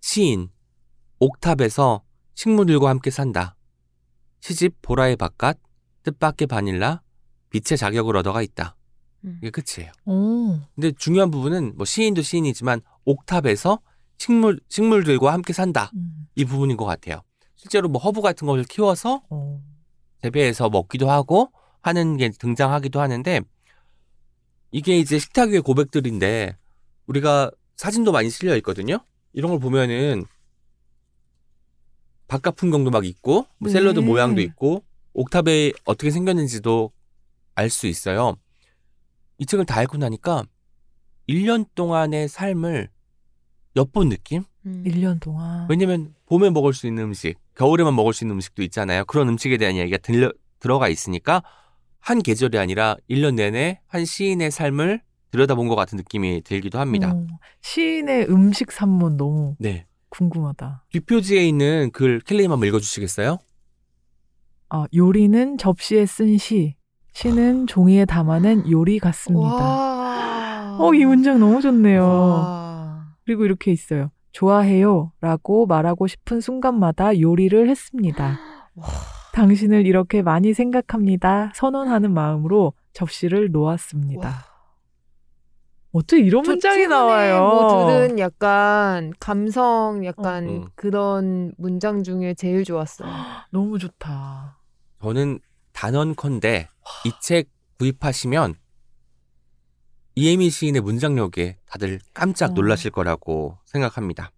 [0.00, 0.50] 시인,
[1.18, 2.02] 옥탑에서
[2.34, 3.56] 식물들과 함께 산다.
[4.40, 5.58] 시집 보라의 바깥,
[6.04, 7.02] 뜻밖의 바닐라,
[7.50, 8.76] 빛의 자격을 얻어가 있다.
[9.24, 9.40] 음.
[9.42, 9.92] 이게 끝이에요.
[10.06, 10.61] 오.
[10.74, 13.80] 근데 중요한 부분은 뭐 시인도 시인이지만 옥탑에서
[14.18, 15.90] 식물 식물들과 함께 산다.
[15.94, 16.28] 음.
[16.37, 17.22] 이 부분인 것 같아요.
[17.56, 19.61] 실제로 뭐 허브 같은 걸 키워서 어.
[20.22, 21.50] 재배해서 먹기도 하고
[21.82, 23.40] 하는 게 등장하기도 하는데
[24.70, 26.57] 이게 이제 식탁 위의 고백들인데
[27.07, 28.98] 우리가 사진도 많이 실려 있거든요.
[29.33, 30.24] 이런 걸 보면은
[32.26, 33.72] 바깥 풍경도 막 있고 뭐 네.
[33.72, 36.92] 샐러드 모양도 있고 옥탑에 어떻게 생겼는지도
[37.54, 38.37] 알 수 있어요.
[39.38, 40.44] 이 책을 다 읽고 나니까
[41.28, 42.88] 1년 동안의 삶을
[43.76, 44.44] 엿본 느낌?
[44.66, 44.85] 음.
[44.87, 45.66] 1년 동안.
[45.70, 49.04] 왜냐면 봄에 먹을 수 있는 음식 겨울에만 먹을 수 있는 음식도 있잖아요.
[49.07, 51.42] 그런 음식에 대한 이야기가 들려, 들어가 있으니까
[52.00, 57.12] 한 계절이 아니라 1년 내내 한 시인의 삶을 들여다본 것 같은 느낌이 들기도 합니다.
[57.12, 57.26] 어,
[57.61, 59.87] 시인의 음식 산문 너무 네.
[60.08, 60.84] 궁금하다.
[60.90, 63.38] 뒷표지에 있는 글 켈리님 한번 읽어주시겠어요?
[64.70, 66.76] 아, 요리는 접시에 쓴 시,
[67.12, 69.54] 시는 종이에 담아낸 요리 같습니다.
[69.54, 70.76] 와.
[70.80, 72.02] 어, 이 문장 너무 좋네요.
[72.02, 73.08] 와.
[73.24, 74.11] 그리고 이렇게 있어요.
[74.32, 75.12] 좋아해요.
[75.20, 78.38] 라고 말하고 싶은 순간마다 요리를 했습니다.
[78.76, 78.87] 와.
[79.42, 81.53] 당신을 이렇게 많이 생각합니다.
[81.55, 84.29] 선언하는 마음으로 접시를 놓았습니다.
[84.29, 84.44] 와.
[85.92, 87.44] 어떻게 이런 저 문장이 나와요?
[87.44, 90.51] 뭐 들은 약간 감성 약간 어.
[90.51, 90.64] 음.
[90.74, 93.09] 그런 문장 중에 제일 좋았어요.
[93.53, 94.59] 너무 좋다.
[95.03, 95.38] 저는
[95.72, 96.68] 단언컨대
[97.07, 97.48] 이 책
[97.79, 98.55] 구입하시면
[100.16, 102.55] 이혜미 시인의 문장력에 다들 깜짝 어.
[102.55, 104.33] 놀라실 거라고 생각합니다.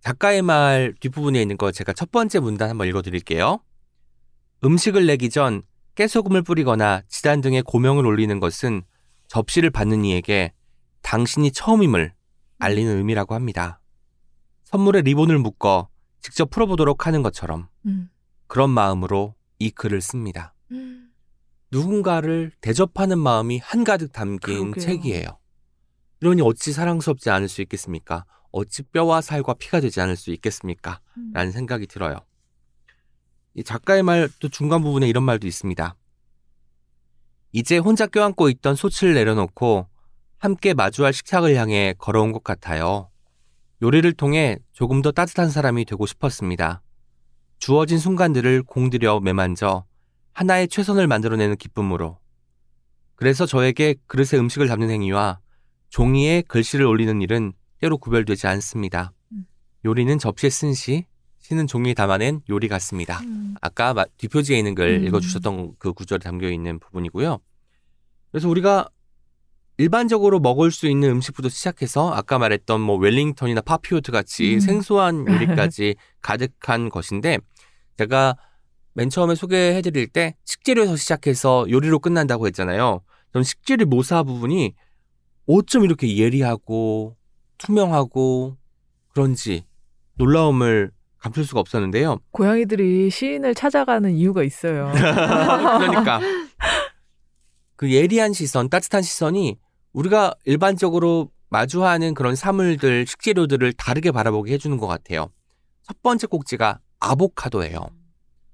[0.00, 3.60] 작가의 말 뒷부분에 있는 거 제가 첫 번째 문단 한번 읽어드릴게요.
[4.64, 5.62] 음식을 내기 전
[5.94, 8.82] 깨소금을 뿌리거나 지단 등의 고명을 올리는 것은
[9.28, 10.52] 접시를 받는 이에게
[11.02, 12.14] 당신이 처음임을
[12.58, 13.80] 알리는 의미라고 합니다.
[14.64, 15.88] 선물에 리본을 묶어
[16.20, 18.08] 직접 풀어보도록 하는 것처럼 음.
[18.46, 20.54] 그런 마음으로 이 글을 씁니다.
[21.70, 24.84] 누군가를 대접하는 마음이 한가득 담긴 그러게요.
[24.84, 25.26] 책이에요.
[26.20, 28.24] 이러니 어찌 사랑스럽지 않을 수 있겠습니까?
[28.52, 31.00] 어찌 뼈와 살과 피가 되지 않을 수 있겠습니까?
[31.16, 31.32] 음.
[31.32, 32.18] 라는 생각이 들어요.
[33.54, 35.94] 이 작가의 말 또 중간 부분에 이런 말도 있습니다.
[37.52, 39.86] 이제 혼자 껴안고 있던 소치를 내려놓고
[40.38, 43.10] 함께 마주할 식탁을 향해 걸어온 것 같아요.
[43.82, 46.82] 요리를 통해 조금 더 따뜻한 사람이 되고 싶었습니다.
[47.58, 49.84] 주어진 순간들을 공들여 매만져
[50.32, 52.18] 하나의 최선을 만들어내는 기쁨으로.
[53.14, 55.40] 그래서 저에게 그릇에 음식을 담는 행위와
[55.90, 59.12] 종이에 글씨를 올리는 일은 때로 구별되지 않습니다.
[59.32, 59.44] 음.
[59.84, 61.04] 요리는 접시에 쓴 시,
[61.42, 63.20] 시는 종이에 담아낸 요리 같습니다.
[63.20, 63.54] 음.
[63.60, 65.06] 아까 마- 뒷표지에 있는 글 음.
[65.06, 67.38] 읽어주셨던 그 구절에 담겨 있는 부분이고요.
[68.30, 68.88] 그래서 우리가
[69.78, 74.60] 일반적으로 먹을 수 있는 음식부터 시작해서 아까 말했던 뭐 웰링턴이나 파피오트 같이 음.
[74.60, 75.26] 생소한
[75.66, 77.38] 요리까지 가득한 것인데
[77.98, 78.36] 제가
[78.94, 83.00] 맨 처음에 소개해드릴 때 식재료에서 시작해서 요리로 끝난다고 했잖아요.
[83.32, 84.74] 전 식재료 모사 부분이
[85.46, 87.16] 어쩜 이렇게 예리하고
[87.58, 88.56] 투명하고
[89.08, 89.64] 그런지
[90.14, 92.18] 놀라움을 감출 수가 없었는데요.
[92.32, 94.90] 고양이들이 시인을 찾아가는 이유가 있어요.
[94.92, 96.20] 그러니까
[97.76, 99.56] 그 예리한 시선, 따뜻한 시선이
[99.92, 105.30] 우리가 일반적으로 마주하는 그런 사물들, 식재료들을 다르게 바라보게 해주는 것 같아요.
[105.82, 107.78] 첫 번째 꼭지가 아보카도예요.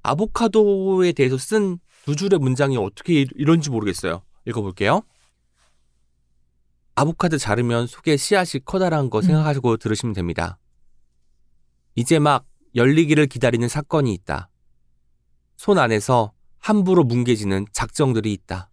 [0.03, 4.23] 아보카도에 대해서 쓴 두 줄의 문장이 어떻게 이- 이런지 모르겠어요.
[4.47, 5.03] 읽어볼게요.
[6.95, 9.23] 아보카도 자르면 속에 씨앗이 커다란 거 음.
[9.23, 10.59] 생각하시고 들으시면 됩니다.
[11.97, 12.47] 이제 막
[12.79, 14.49] 열리기를 기다리는 사건이 있다.
[15.57, 18.71] 손 안에서 함부로 뭉개지는 작정들이 있다.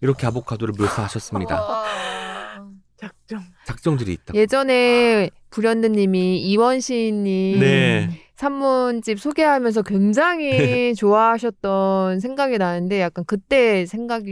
[0.00, 1.60] 이렇게 아보카도를 묘사하셨습니다.
[2.96, 3.42] 작정.
[3.66, 4.34] 작정들이 있다.
[4.34, 8.22] 예전에 불현듯님이 이원 시인님 네.
[8.36, 14.30] 산문집 소개하면서 굉장히 좋아하셨던 생각이 나는데 약간 그때 생각이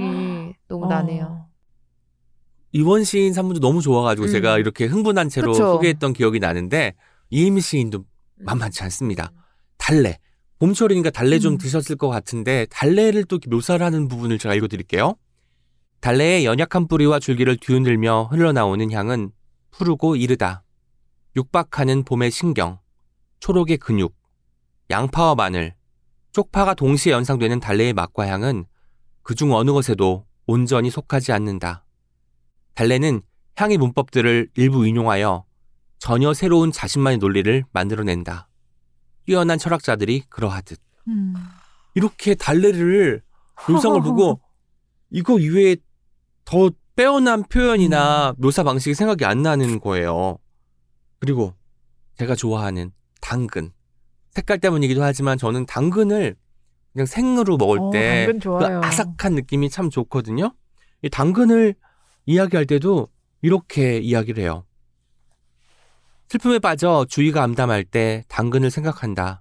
[0.68, 1.24] 너무 나네요.
[1.24, 1.54] 어.
[2.72, 4.32] 이원 시인 산문도 너무 좋아가지고 음.
[4.32, 5.72] 제가 이렇게 흥분한 채로 그쵸.
[5.74, 6.94] 소개했던 기억이 나는데
[7.30, 8.04] 이혜미 시인도
[8.36, 9.32] 만만치 않습니다.
[9.76, 10.18] 달래.
[10.58, 11.58] 봄철이니까 달래 좀 음.
[11.58, 15.16] 드셨을 것 같은데 달래를 또 묘사를 하는 부분을 제가 읽어드릴게요.
[16.00, 19.30] 달래의 연약한 뿌리와 줄기를 뒤흔들며 흘러나오는 향은
[19.70, 20.62] 푸르고 이르다.
[21.36, 22.78] 육박하는 봄의 신경,
[23.40, 24.14] 초록의 근육,
[24.90, 25.74] 양파와 마늘,
[26.32, 28.66] 쪽파가 동시에 연상되는 달래의 맛과 향은
[29.22, 31.84] 그중 어느 것에도 온전히 속하지 않는다.
[32.74, 33.22] 달래는
[33.56, 35.44] 향의 문법들을 일부 인용하여
[36.04, 38.46] 전혀 새로운 자신만의 논리를 만들어낸다.
[39.24, 40.78] 뛰어난 철학자들이 그러하듯.
[41.08, 41.32] 음.
[41.94, 43.22] 이렇게 달래를
[43.66, 44.38] 묘상을 보고
[45.08, 45.76] 이거 이외에
[46.44, 50.36] 더 빼어난 표현이나 묘사 방식이 생각이 안 나는 거예요.
[51.20, 51.54] 그리고
[52.18, 53.72] 제가 좋아하는 당근.
[54.32, 56.36] 색깔 때문이기도 하지만 저는 당근을
[56.92, 58.82] 그냥 생으로 먹을 어, 때 당근 그 좋아요.
[58.84, 60.52] 아삭한 느낌이 참 좋거든요.
[61.00, 61.74] 이 당근을
[62.26, 63.08] 이야기할 때도
[63.40, 64.66] 이렇게 이야기를 해요.
[66.34, 69.40] 슬픔에 빠져 주의가 암담할 때 당근을 생각한다.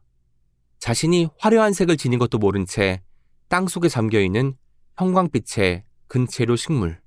[0.78, 3.02] 자신이 화려한 색을 지닌 것도 모른 채
[3.50, 4.56] 땅 속에 잠겨 있는
[4.98, 7.00] 형광빛의 근체료 식물.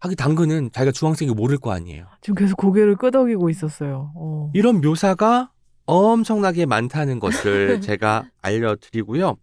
[0.00, 2.06] 하기 당근은 자기가 주황색이 모를 거 아니에요.
[2.20, 4.12] 지금 계속 고개를 끄덕이고 있었어요.
[4.16, 4.50] 어.
[4.54, 5.50] 이런 묘사가
[5.86, 9.36] 엄청나게 많다는 것을 제가 알려드리고요.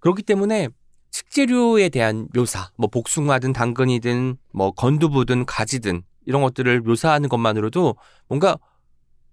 [0.00, 0.68] 그렇기 때문에
[1.12, 7.96] 식재료에 대한 묘사, 뭐 복숭아든 당근이든 뭐 건두부든 가지든 이런 것들을 묘사하는 것만으로도
[8.28, 8.58] 뭔가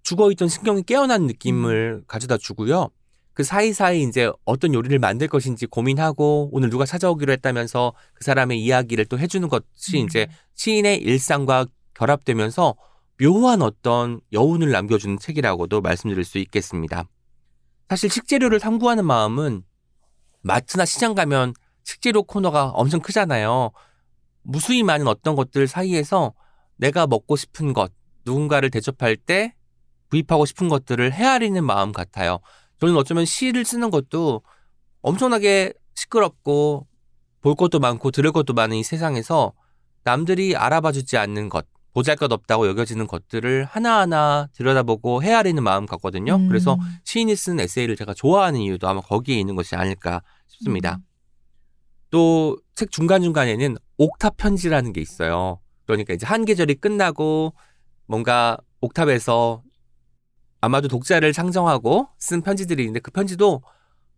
[0.04, 2.90] 죽어있던 신경이 깨어난 느낌을 가져다 주고요.
[3.34, 9.06] 그 사이사이 이제 어떤 요리를 만들 것인지 고민하고 오늘 누가 찾아오기로 했다면서 그 사람의 이야기를
[9.06, 10.06] 또 해주는 것이 음.
[10.06, 12.76] 이제 시인의 일상과 결합되면서
[13.20, 17.06] 묘한 어떤 여운을 남겨주는 책이라고도 말씀드릴 수 있겠습니다.
[17.90, 19.64] 사실 식재료를 탐구하는 마음은
[20.42, 21.54] 마트나 시장 가면
[21.84, 23.72] 식재료 코너가 엄청 크잖아요.
[24.44, 26.34] 무수히 많은 어떤 것들 사이에서
[26.78, 27.92] 내가 먹고 싶은 것,
[28.26, 29.56] 누군가를 대접할 때
[30.10, 32.40] 구입하고 싶은 것들을 헤아리는 마음 같아요.
[32.80, 34.42] 저는 어쩌면 시를 쓰는 것도
[35.02, 36.88] 엄청나게 시끄럽고
[37.42, 39.54] 볼 것도 많고 들을 것도 많은 이 세상에서
[40.04, 46.36] 남들이 알아봐 주지 않는 것, 보잘 것 없다고 여겨지는 것들을 하나하나 들여다보고 헤아리는 마음 같거든요.
[46.36, 46.48] 음.
[46.48, 50.96] 그래서 시인이 쓴 에세이를 제가 좋아하는 이유도 아마 거기에 있는 것이 아닐까 싶습니다.
[50.96, 51.04] 음.
[52.10, 55.60] 또책 중간중간에는 옥탑 편지라는 게 있어요.
[55.86, 57.54] 그러니까 이제 한 계절이 끝나고
[58.06, 59.64] 뭔가 옥탑에서
[60.62, 63.62] 아마도 독자를 상정하고 쓴 편지들이 있는데 그 편지도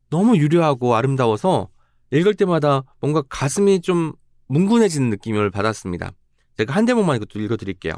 [0.10, 1.70] 너무 유려하고 아름다워서
[2.12, 4.14] 읽을 때마다 뭔가 가슴이 좀
[4.48, 6.12] 뭉근해지는 느낌을 받았습니다.
[6.58, 7.94] 제가 한 대목만 이것도 읽어드릴게요.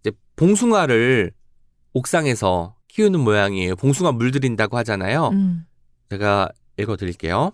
[0.00, 1.32] 이제 봉숭아를
[1.92, 3.76] 옥상에서 키우는 모양이에요.
[3.76, 5.28] 봉숭아 물들인다고 하잖아요.
[5.28, 5.66] 음.
[6.10, 7.52] 제가 읽어드릴게요.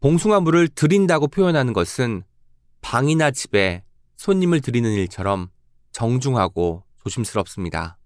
[0.00, 2.22] 봉숭아 물을 들인다고 표현하는 것은
[2.84, 3.82] 방이나 집에
[4.18, 5.48] 손님을 들이는 일처럼
[5.92, 7.96] 정중하고 조심스럽습니다.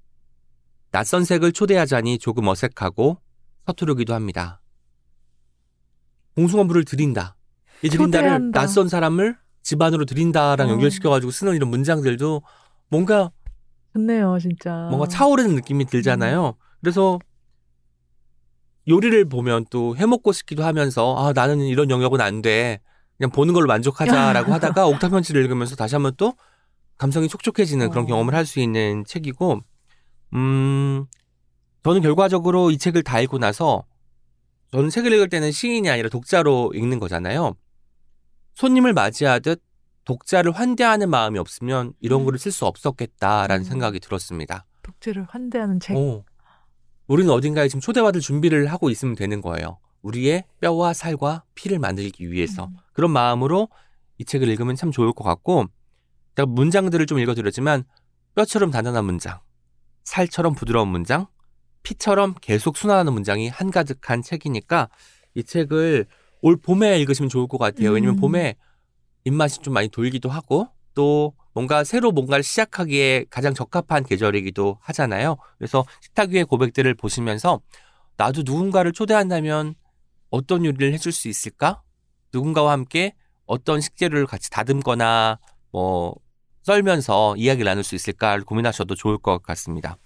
[0.92, 3.18] 낯선 색을 초대하자니 조금 어색하고
[3.66, 4.60] 서투르기도 합니다.
[6.36, 7.34] 봉숭아 물을 들인다.
[7.82, 8.60] 이 들인다를 초대한다.
[8.60, 10.70] 낯선 사람을 집안으로 들인다랑 어.
[10.70, 12.42] 연결시켜가지고 쓰는 이런 문장들도
[12.88, 13.32] 뭔가
[13.94, 14.86] 좋네요, 진짜.
[14.90, 16.54] 뭔가 차오르는 느낌이 들잖아요.
[16.80, 17.18] 그래서
[18.86, 22.80] 요리를 보면 또 해먹고 싶기도 하면서 아 나는 이런 영역은 안 돼.
[23.18, 26.34] 그냥 보는 걸로 만족하자라고 하다가 옥탑 편지를 읽으면서 다시 한번 또
[26.96, 28.06] 감성이 촉촉해지는 그런 어.
[28.06, 29.60] 경험을 할 수 있는 책이고
[30.34, 31.06] 음
[31.82, 33.84] 저는 결과적으로 이 책을 다 읽고 나서
[34.72, 37.54] 저는 책을 읽을 때는 시인이 아니라 독자로 읽는 거잖아요.
[38.54, 39.62] 손님을 맞이하듯
[40.04, 42.26] 독자를 환대하는 마음이 없으면 이런 음.
[42.26, 43.64] 글을 쓸 수 없었겠다라는 음.
[43.64, 44.64] 생각이 들었습니다.
[44.82, 45.96] 독재를 환대하는 책.
[45.96, 46.24] 어.
[47.06, 49.78] 우리는 어딘가에 지금 초대받을 준비를 하고 있으면 되는 거예요.
[50.02, 52.66] 우리의 뼈와 살과 피를 만들기 위해서.
[52.66, 52.76] 음.
[52.98, 53.68] 그런 마음으로
[54.18, 55.66] 이 책을 읽으면 참 좋을 것 같고,
[56.34, 57.84] 제가 문장들을 좀 읽어드렸지만,
[58.34, 59.38] 뼈처럼 단단한 문장,
[60.02, 61.28] 살처럼 부드러운 문장,
[61.84, 64.88] 피처럼 계속 순환하는 문장이 한가득한 책이니까,
[65.36, 66.06] 이 책을
[66.42, 67.92] 올 봄에 읽으시면 좋을 것 같아요.
[67.92, 68.20] 왜냐면 음.
[68.20, 68.56] 봄에
[69.22, 75.36] 입맛이 좀 많이 돌기도 하고, 또 뭔가 새로 뭔가를 시작하기에 가장 적합한 계절이기도 하잖아요.
[75.56, 77.60] 그래서 식탁 위의 고백들을 보시면서
[78.16, 79.76] 나도 누군가를 초대한다면
[80.30, 81.82] 어떤 요리를 해줄 수 있을까?
[82.32, 83.14] 누군가와 함께
[83.46, 85.38] 어떤 식재료를 같이 다듬거나
[85.72, 86.14] 뭐
[86.62, 89.96] 썰면서 이야기를 나눌 수 있을까를 고민하셔도 좋을 것 같습니다.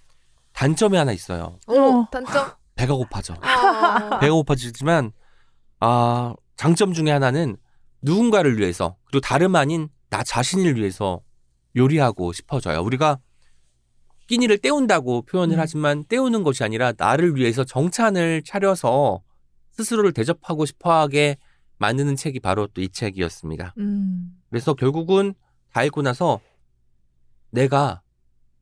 [0.52, 1.58] 단점이 하나 있어요.
[1.66, 2.08] 어, 어.
[2.10, 2.52] 단점.
[2.74, 3.34] 배가 고파져.
[3.42, 4.18] 아.
[4.20, 5.12] 배가 고파지지만
[5.80, 7.56] 아 장점 중에 하나는
[8.02, 11.20] 누군가를 위해서 그리고 다름 아닌 나 자신을 위해서
[11.76, 12.80] 요리하고 싶어져요.
[12.82, 13.18] 우리가
[14.28, 15.60] 끼니를 때운다고 표현을 음.
[15.60, 19.22] 하지만 때우는 것이 아니라 나를 위해서 정찬을 차려서
[19.72, 21.38] 스스로를 대접하고 싶어하게
[21.82, 23.74] 만드는 책이 바로 또 이 책이었습니다.
[23.78, 24.36] 음.
[24.50, 25.34] 그래서 결국은
[25.72, 26.40] 다 읽고 나서
[27.50, 28.02] 내가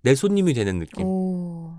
[0.03, 1.05] 내 손님이 되는 느낌.
[1.05, 1.77] 오.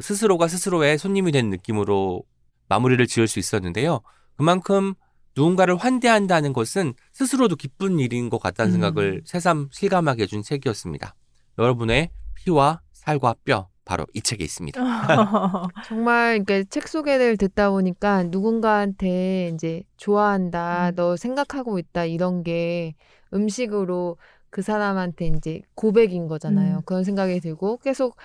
[0.00, 2.22] 스스로가 스스로의 손님이 된 느낌으로
[2.68, 4.00] 마무리를 지을 수 있었는데요.
[4.36, 4.94] 그만큼
[5.36, 8.72] 누군가를 환대한다는 것은 스스로도 기쁜 일인 것 같다는 음.
[8.72, 11.14] 생각을 새삼 실감하게 해준 책이었습니다.
[11.58, 14.78] 여러분의 피와 살과 뼈 바로 이 책에 있습니다.
[15.86, 20.94] 정말 이렇게 책 소개를 듣다 보니까 누군가한테 이제 좋아한다, 음.
[20.94, 22.94] 너 생각하고 있다 이런 게
[23.32, 24.18] 음식으로
[24.50, 26.76] 그 사람한테 이제 고백인 거잖아요.
[26.76, 26.82] 음.
[26.84, 28.16] 그런 생각이 들고 계속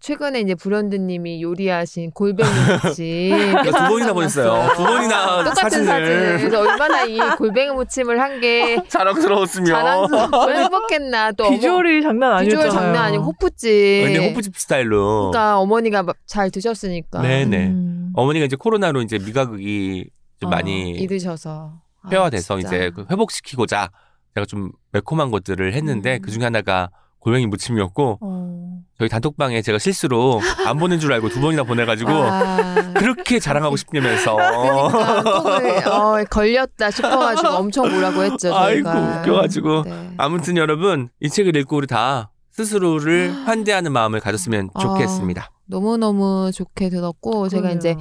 [0.00, 2.48] 최근에 이제 불현듯님이 요리하신 골뱅이
[2.84, 4.68] 무침 제가 두 번이나 보냈어요.
[4.76, 11.32] 두 번이나 똑같은 사진을 사진을 그래서 얼마나 이 골뱅이 무침을 한 게 자랑스러웠으며 자랑스럽고 행복했나
[11.32, 12.68] 또 어머- 비주얼이 장난 아니었잖아요.
[12.68, 17.66] 비주얼 장난 아니고 호프집 근데 호프집 스타일로 그러니까 어머니가 막잘 드셨으니까 네네.
[17.68, 18.12] 음.
[18.14, 20.08] 어머니가 이제 코로나로 이제 미각이
[20.40, 22.76] 좀 어, 많이 잃으셔서 아, 폐화돼서 진짜.
[22.76, 23.90] 이제 그 회복시키고자
[24.36, 26.22] 제가 좀 매콤한 것들을 했는데 음.
[26.22, 26.90] 그 중에 하나가
[27.20, 28.78] 골뱅이 무침이었고 어.
[28.98, 34.34] 저희 단톡방에 제가 실수로 안 보낸 줄 알고 두 번이나 보내가지고 아, 그렇게 자랑하고 싶냐면서
[34.36, 39.20] 그러니까 톡을 어, 걸렸다 싶어가지고 엄청 뭐라고 했죠 아이고 저희가.
[39.20, 40.10] 웃겨가지고 네.
[40.16, 44.80] 아무튼 여러분 이 책을 읽고 우리 다 스스로를 환대하는 마음을 가졌으면 아.
[44.80, 45.50] 좋겠습니다.
[45.66, 47.94] 너무너무 좋게 들었고 제가 이제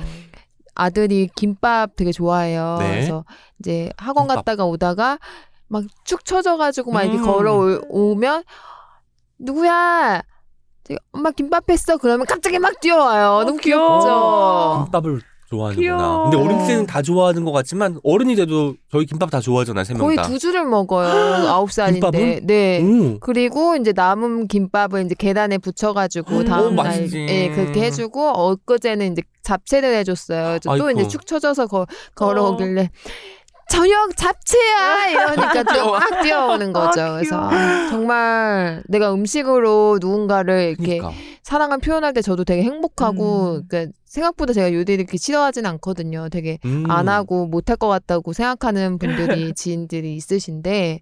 [0.73, 2.77] 아들이 김밥 되게 좋아해요.
[2.79, 2.89] 네.
[2.89, 3.25] 그래서
[3.59, 4.37] 이제 학원 김밥.
[4.45, 5.19] 갔다가 오다가
[5.67, 7.25] 막축 처져가지고 막 이렇게 음.
[7.25, 8.43] 걸어오면
[9.39, 10.21] 누구야?
[10.83, 13.43] 제가 엄마 김밥 했어 그러면 갑자기 막 뛰어와요.
[13.45, 13.99] 너무 귀여워.
[13.99, 14.83] 귀엽죠.
[14.85, 15.81] 김밥을 좋아하는구나.
[15.97, 16.23] 귀여워.
[16.29, 19.83] 근데 어린 때는 다 좋아하는 것 같지만 어른이 돼도 저희 김밥 다 좋아하잖아요.
[19.85, 20.23] 세명 거의 다.
[20.23, 21.07] 두 줄을 먹어요.
[21.47, 21.99] 아홉 살인데.
[21.99, 22.47] 김밥은?
[22.47, 22.81] 네.
[22.83, 23.19] 오.
[23.19, 27.09] 그리고 이제 남은 김밥을 이제 계란에 붙여가지고 음, 다음 오, 날.
[27.13, 30.59] 예, 그렇게 해주고 엊그제는 이제 잡채를 해줬어요.
[30.59, 30.91] 또 아이고.
[30.91, 31.85] 이제 축 처져서 거,
[32.15, 32.89] 걸어오길래
[33.69, 37.01] 저녁 잡채야 이러니까 또 막 뛰어오는 거죠.
[37.01, 37.37] 아, 그래서.
[37.39, 41.11] 아, 정말 내가 음식으로 누군가를 이렇게 그러니까.
[41.43, 43.63] 사랑을 표현할 때 저도 되게 행복하고 음.
[43.67, 46.29] 그러니까 생각보다 제가 요리를 이렇게 싫어하진 않거든요.
[46.29, 46.89] 되게 음.
[46.89, 51.01] 안 하고 못할 것 같다고 생각하는 분들이 지인들이 있으신데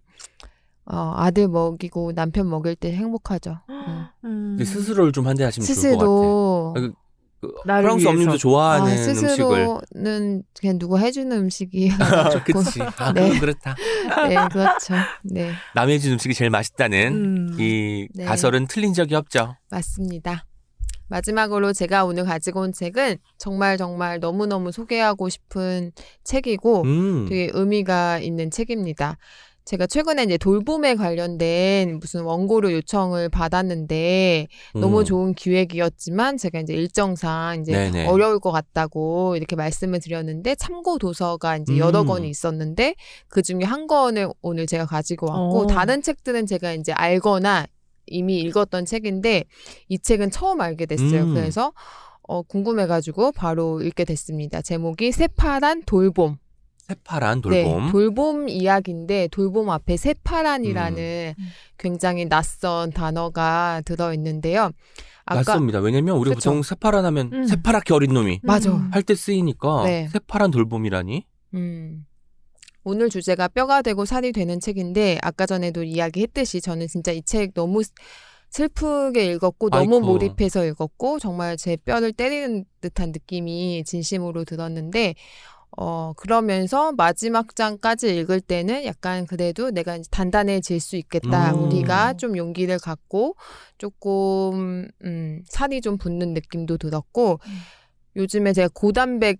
[0.87, 3.57] 어, 아들 먹이고 남편 먹일 때 행복하죠.
[4.23, 4.57] 음.
[4.59, 6.87] 스스로를 좀 한대하시면 좋을 것 스스로 같아.
[6.87, 6.93] 그
[7.41, 8.09] 프랑스 위해서.
[8.09, 9.15] 어머님도 아, 좋아하는 음식을.
[9.15, 11.89] 스스로는 그냥 누가 해주는 음식이
[12.33, 12.81] 좋고 그치.
[12.81, 13.21] 아, 네.
[13.23, 13.75] 그건 그렇다.
[14.29, 14.93] 네 그렇죠.
[15.23, 17.57] 네 남의 집 음식이 제일 맛있다는 음.
[17.59, 18.25] 이 네.
[18.25, 19.55] 가설은 틀린 적이 없죠.
[19.69, 20.45] 맞습니다.
[21.07, 25.91] 마지막으로 제가 오늘 가지고 온 책은 정말 정말 너무너무 소개하고 싶은
[26.23, 27.25] 책이고 음.
[27.29, 29.17] 되게 의미가 있는 책입니다.
[29.65, 35.05] 제가 최근에 이제 돌봄에 관련된 무슨 원고를 요청을 받았는데 너무 음.
[35.05, 38.07] 좋은 기획이었지만 제가 이제 일정상 이제 네네.
[38.07, 42.07] 어려울 것 같다고 이렇게 말씀을 드렸는데 참고 도서가 이제 여러 음.
[42.07, 42.93] 권이 있었는데
[43.27, 45.67] 그 중에 한 권을 오늘 제가 가지고 왔고 어.
[45.67, 47.65] 다른 책들은 제가 이제 알거나
[48.05, 49.45] 이미 읽었던 책인데
[49.89, 51.23] 이 책은 처음 알게 됐어요.
[51.23, 51.33] 음.
[51.33, 51.73] 그래서
[52.27, 54.61] 어, 궁금해가지고 바로 읽게 됐습니다.
[54.61, 56.37] 제목이 새파란 돌봄.
[56.87, 57.85] 새파란 돌봄.
[57.85, 61.45] 네, 돌봄 이야기인데 돌봄 앞에 새파란이라는 음.
[61.77, 64.69] 굉장히 낯선 단어가 들어 있는데요.
[65.25, 65.79] 아까 낯섭니다.
[65.79, 66.51] 왜냐면 우리 그쵸.
[66.51, 67.47] 보통 새파란 하면 음.
[67.47, 68.71] 새파랗게 어린 놈이 맞아.
[68.71, 68.89] 음.
[68.91, 70.07] 할때 쓰이니까 네.
[70.09, 71.25] 새파란 돌봄이라니.
[71.55, 72.05] 음.
[72.83, 77.81] 오늘 주제가 뼈가 되고 살이 되는 책인데 아까 전에도 이야기했듯이 저는 진짜 이 책 너무
[77.81, 77.93] 슬-
[78.51, 80.05] 슬프게 읽었고 너무 아이고.
[80.05, 85.15] 몰입해서 읽었고 정말 제 뼈를 때리는 듯한 느낌이 진심으로 들었는데
[85.77, 91.53] 어 그러면서 마지막 장까지 읽을 때는 약간 그래도 내가 이제 단단해질 수 있겠다.
[91.53, 91.63] 음.
[91.63, 93.35] 우리가 좀 용기를 갖고
[93.77, 97.57] 조금 음 살이 좀 붙는 느낌도 들었고 음.
[98.15, 99.39] 요즘에 제가 고단백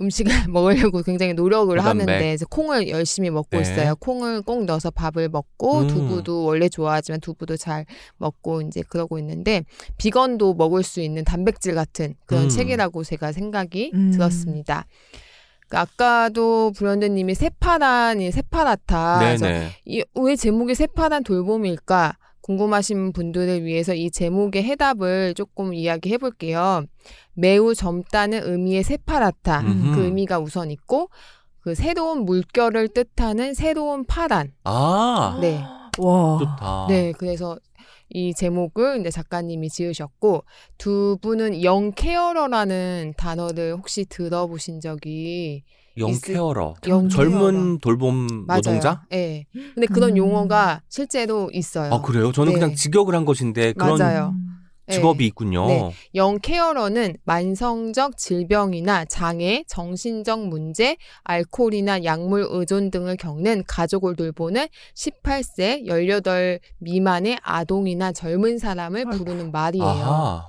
[0.00, 2.08] 음식을 먹으려고 굉장히 노력을 고단백.
[2.08, 3.60] 하는데 이제 콩을 열심히 먹고 네.
[3.62, 3.94] 있어요.
[3.96, 5.88] 콩을 꼭 넣어서 밥을 먹고 음.
[5.88, 7.84] 두부도 원래 좋아하지만 두부도 잘
[8.16, 9.64] 먹고 이제 그러고 있는데
[9.96, 12.48] 비건도 먹을 수 있는 단백질 같은 그런 음.
[12.48, 14.10] 책이라고 제가 생각이 음.
[14.12, 14.86] 들었습니다.
[15.68, 19.18] 그 아까도 브런드님이 새파란이 새파랗다.
[19.18, 19.68] 그래서 네네.
[19.84, 22.16] 이, 왜 제목이 새파란 돌봄일까?
[22.40, 26.84] 궁금하신 분들을 위해서 이 제목의 해답을 조금 이야기해 볼게요.
[27.34, 29.60] 매우 젊다는 의미의 새파랗다.
[29.60, 29.94] 음흠.
[29.94, 31.10] 그 의미가 우선 있고,
[31.60, 34.52] 그 새로운 물결을 뜻하는 새로운 파란.
[34.64, 35.62] 아, 네.
[35.98, 36.38] 와.
[36.38, 36.86] 좋다.
[36.88, 37.58] 네, 그래서
[38.10, 40.44] 이 제목을 이제 작가님이 지으셨고,
[40.78, 45.62] 두 분은 영케어러라는 단어를 혹시 들어보신 적이
[45.98, 46.74] 영케어러.
[46.86, 47.08] 영케어러.
[47.08, 48.60] 젊은 돌봄 맞아요.
[48.60, 49.02] 노동자?
[49.10, 49.46] 네.
[49.74, 50.16] 근데 그런 음.
[50.16, 51.92] 용어가 실제로 있어요.
[51.92, 52.30] 아, 그래요?
[52.32, 52.60] 저는 네.
[52.60, 54.34] 그냥 직역을 한 것인데 그런 맞아요.
[54.88, 54.90] 음.
[54.90, 54.94] 네.
[54.94, 55.66] 직업이 있군요.
[55.66, 55.92] 네.
[56.14, 66.60] 영케어러는 만성적 질병이나 장애, 정신적 문제, 알코올이나 약물 의존 등을 겪는 가족을 돌보는 18세, 18
[66.78, 69.04] 미만의 아동이나 젊은 사람을.
[69.08, 69.84] 부르는 말이에요.
[69.84, 70.48] 아하.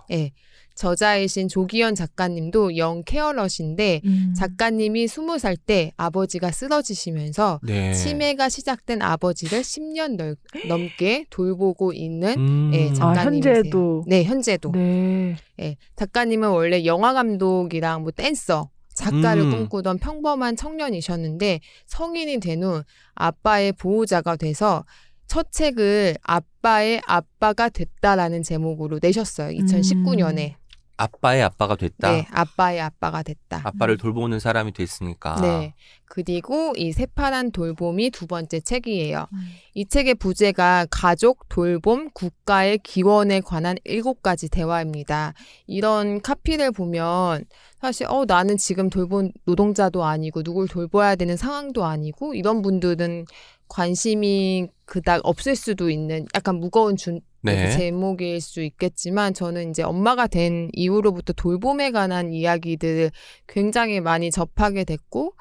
[0.80, 0.82] 예.
[0.82, 4.34] 저자이신 조기현 작가님도 영 케어러신데 음.
[4.36, 7.94] 작가님이 20살 때 아버지가 쓰러지시면서 네.
[7.94, 10.36] 치매가 시작된 아버지를 10년 넘-
[10.68, 12.72] 넘게 돌보고 있는 음.
[12.74, 13.56] 예, 아, 작가님이세요.
[13.56, 14.04] 현재도.
[14.08, 14.72] 네, 현재도.
[14.72, 15.36] 네.
[15.60, 19.52] 예, 작가님은 원래 영화 감독이랑 뭐 댄서, 작가를 음.
[19.52, 22.84] 꿈꾸던 평범한 청년이셨는데 성인이 된 후
[23.16, 24.86] 아빠의 보호자가 돼서
[25.28, 29.52] 첫 책을 아빠의 아빠가 됐다라는 제목으로 내셨어요.
[29.58, 30.56] 2019년에.
[31.00, 32.12] 아빠의 아빠가 됐다.
[32.12, 33.62] 네, 아빠의 아빠가 됐다.
[33.64, 35.40] 아빠를 돌보는 사람이 됐으니까.
[35.40, 35.74] 네.
[36.04, 39.28] 그리고 이 새파란 돌봄이 두 번째 책이에요.
[39.32, 39.38] 음.
[39.76, 45.34] 이 책의 부제가 가족, 돌봄, 국가의 기원에 관한 일곱 가지 대화입니다.
[45.68, 47.46] 이런 카피를 보면
[47.80, 53.26] 사실 어 나는 지금 돌본 노동자도 아니고 누굴 돌봐야 되는 상황도 아니고 이런 분들은
[53.70, 57.72] 관심이 그닥 없을 수도 있는 약간 무거운 준 네.
[57.72, 63.12] 제목일 수 있겠지만 저는 이제 엄마가 된 이후로부터 돌봄에 관한 이야기들을
[63.48, 65.34] 굉장히 많이 접하게 됐고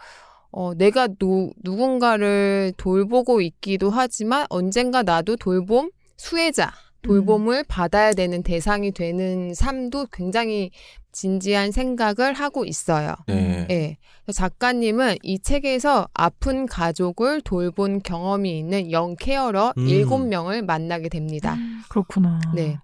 [0.51, 6.73] 어, 내가 누, 누군가를 돌보고 있기도 하지만 언젠가 나도 돌봄 수혜자,
[7.03, 10.71] 돌봄을 받아야 되는 대상이 되는 삶도 굉장히
[11.13, 13.15] 진지한 생각을 하고 있어요.
[13.27, 13.67] 네.
[13.71, 13.97] 예.
[14.25, 19.89] 그래서 작가님은 이 책에서 아픈 가족을 돌본 경험이 있는 영케어러 음.
[19.89, 21.57] 일곱 명을 만나게 됩니다.
[21.89, 22.41] 그렇구나.
[22.55, 22.79] 네.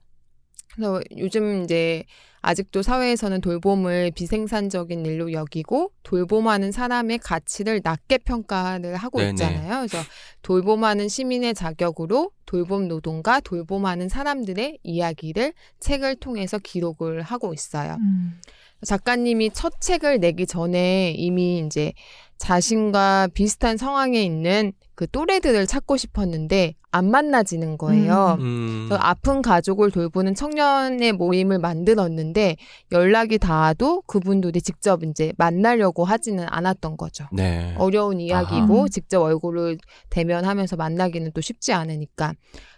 [0.75, 2.05] 그래서 요즘 이제
[2.43, 9.31] 아직도 사회에서는 돌봄을 비생산적인 일로 여기고 돌봄하는 사람의 가치를 낮게 평가를 하고 네네.
[9.31, 9.87] 있잖아요.
[9.87, 9.99] 그래서
[10.43, 17.97] 돌봄하는 시민의 자격으로 돌봄 노동가, 돌봄하는 사람들의 이야기를 책을 통해서 기록을 하고 있어요.
[18.01, 18.39] 음.
[18.85, 21.95] 작가님이 첫 책을 내기 전에 이미 이제
[22.39, 28.37] 자신과 비슷한 상황에 있는 그 또래들을 찾고 싶었는데 안 만나지는 거예요.
[28.39, 28.87] 음.
[28.89, 32.57] 그래서 아픈 가족을 돌보는 청년의 모임을 만들었는데
[32.93, 37.27] 연락이 닿아도 그분들이 직접 이제 만나려고 하지는 않았던 거죠.
[37.33, 37.75] 네.
[37.79, 38.89] 어려운 이야기고 아하.
[38.89, 39.79] 직접 얼굴을
[40.11, 42.35] 대면하면서 만나기는 또 쉽지 않으니까.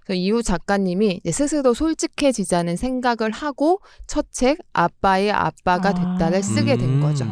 [0.06, 6.42] 그래서 이후 작가님이 이제 스스로 솔직해지자는 생각을 하고 첫 책 아빠의 아빠가 됐다를 아.
[6.42, 7.00] 쓰게 된 음.
[7.00, 7.24] 거죠.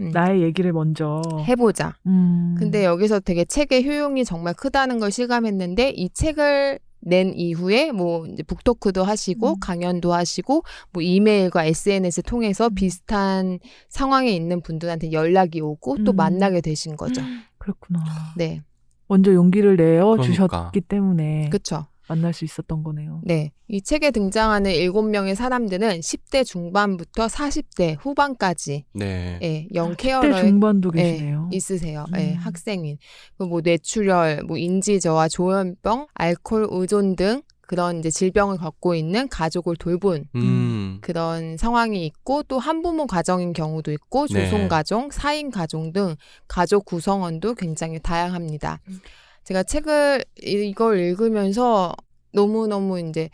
[0.00, 0.10] 아, 음.
[0.10, 1.20] 나의 얘기를 먼저.
[1.46, 1.96] 해보자.
[2.06, 2.54] 음.
[2.58, 8.42] 근데 여기서 되게 책의 효용이 정말 크다는 걸 실감했는데 이 책을 낸 이후에 뭐 이제
[8.42, 9.60] 북토크도 하시고 음.
[9.60, 12.74] 강연도 하시고 뭐 이메일과 SNS 통해서 음.
[12.74, 16.16] 비슷한 상황에 있는 분들한테 연락이 오고 또 음.
[16.16, 17.20] 만나게 되신 거죠.
[17.58, 18.00] 그렇구나.
[18.36, 18.62] 네.
[19.06, 20.22] 먼저 용기를 내어 그러니까.
[20.24, 21.86] 주셨기 때문에 그렇죠.
[22.08, 23.20] 만날 수 있었던 거네요.
[23.24, 23.52] 네.
[23.68, 29.38] 이 책에 등장하는 일곱 명의 사람들은 10대 중반부터 40대 후반까지 네.
[29.42, 31.50] 예, 영 10대 케어러에 중반도 예, 계시네요.
[31.52, 32.06] 있으세요.
[32.16, 32.36] 예, 음.
[32.36, 32.96] 학생인.
[33.36, 39.76] 그뭐 뇌출혈, 뭐 인지 저하, 조현병, 알코올 의존 등 그런 이제 질병을 갖고 있는 가족을
[39.76, 40.98] 돌본 음.
[41.02, 44.44] 그런 상황이 있고 또 한부모 가정인 경우도 있고 네.
[44.46, 46.16] 조손 가정, 사인 가정 등
[46.48, 48.80] 가족 구성원도 굉장히 다양합니다.
[48.88, 49.00] 음.
[49.48, 51.94] 제가 책을 이걸 읽으면서
[52.34, 53.30] 너무너무 이제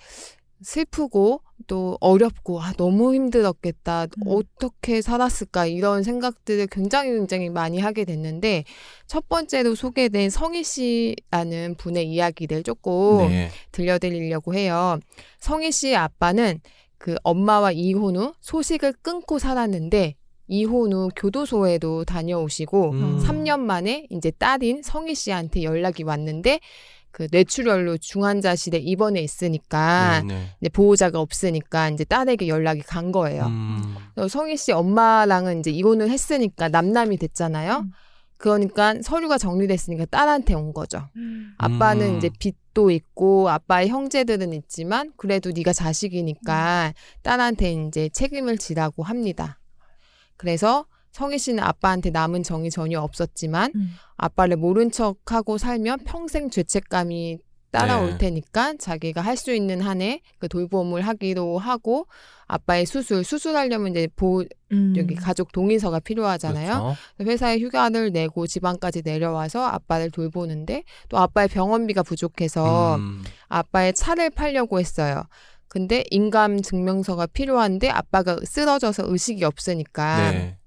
[0.62, 4.04] 슬프고 또 어렵고 아 너무 힘들었겠다.
[4.04, 4.22] 음.
[4.28, 8.62] 어떻게 살았을까 이런 생각들을 굉장히 굉장히 많이 하게 됐는데
[9.08, 13.50] 첫 번째로 소개된 성희 씨라는 분의 이야기를 조금 네.
[13.72, 15.00] 들려드리려고 해요.
[15.40, 16.60] 성희 씨의 아빠는
[16.96, 20.14] 그 엄마와 이혼 후 소식을 끊고 살았는데
[20.46, 23.18] 이혼 후 교도소에도 다녀오시고 음.
[23.24, 26.60] 3년 만에 이제 딸인 성희 씨한테 연락이 왔는데
[27.10, 30.46] 그 뇌출혈로 중환자실에 입원해 있으니까 네, 네.
[30.60, 33.46] 이제 보호자가 없으니까 이제 딸에게 연락이 간 거예요.
[33.46, 33.94] 음.
[34.28, 37.84] 성희 씨 엄마랑은 이제 이혼을 했으니까 남남이 됐잖아요.
[37.84, 37.92] 음.
[38.36, 41.08] 그러니까 서류가 정리됐으니까 딸한테 온 거죠.
[41.56, 42.18] 아빠는 음.
[42.18, 49.60] 이제 빚도 있고 아빠의 형제들은 있지만 그래도 네가 자식이니까 딸한테 이제 책임을 지라고 합니다.
[50.36, 53.94] 그래서 성희 씨는 아빠한테 남은 정이 전혀 없었지만 음.
[54.16, 57.38] 아빠를 모른 척하고 살면 평생 죄책감이
[57.70, 58.18] 따라올 네.
[58.18, 62.06] 테니까 자기가 할 수 있는 한에 그 돌봄을 하기로 하고
[62.46, 64.94] 아빠의 수술 수술하려면 이제 보 음.
[64.96, 66.94] 여기 가족 동의서가 필요하잖아요.
[67.18, 67.30] 그렇죠.
[67.30, 73.24] 회사에 휴가를 내고 지방까지 내려와서 아빠를 돌보는데 또 아빠의 병원비가 부족해서 음.
[73.48, 75.24] 아빠의 차를 팔려고 했어요.
[75.74, 80.58] 근데 인감 증명서가 필요한데 아빠가 쓰러져서 의식이 없으니까 네.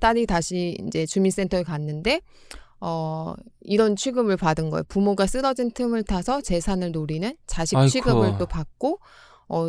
[0.00, 2.20] 딸이 다시 이제 주민센터에 갔는데
[2.80, 4.82] 어 이런 취급을 받은 거예요.
[4.88, 7.88] 부모가 쓰러진 틈을 타서 재산을 노리는 자식 아이고.
[7.90, 8.98] 취급을 또 받고
[9.46, 9.68] 어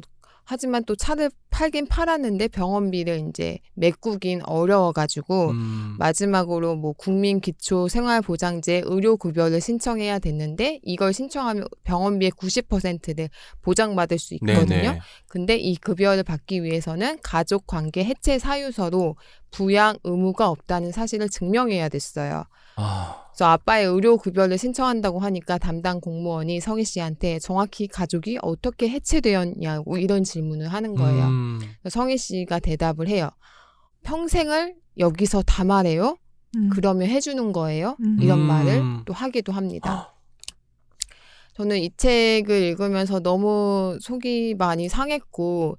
[0.52, 5.96] 하지만 또 차를 팔긴 팔았는데 병원비를 이제 메꾸긴 어려워가지고 음.
[5.98, 13.30] 마지막으로 뭐 국민 기초 생활보장제 의료급여를 신청해야 됐는데 이걸 신청하면 병원비의 90%를
[13.62, 14.66] 보장받을 수 있거든요.
[14.66, 15.00] 네네.
[15.30, 19.16] 근데 이 급여를 받기 위해서는 가족관계 해체 사유서로
[19.52, 22.44] 부양 의무가 없다는 사실을 증명해야 됐어요.
[22.82, 29.98] 아, 그래서 아빠의 의료 급여를 신청한다고 하니까 담당 공무원이 성희 씨한테 정확히 가족이 어떻게 해체되었냐고
[29.98, 31.26] 이런 질문을 하는 거예요.
[31.26, 31.60] 음.
[31.82, 33.30] 그래서 성희 씨가 대답을 해요.
[34.04, 36.18] 평생을 여기서 다 말해요?
[36.58, 36.70] 음.
[36.72, 37.96] 그러면 해주는 거예요?
[38.02, 38.18] 음.
[38.22, 38.44] 이런 음.
[38.46, 40.14] 말을 또 하기도 합니다.
[41.54, 45.78] 저는 이 책을 읽으면서 너무 속이 많이 상했고,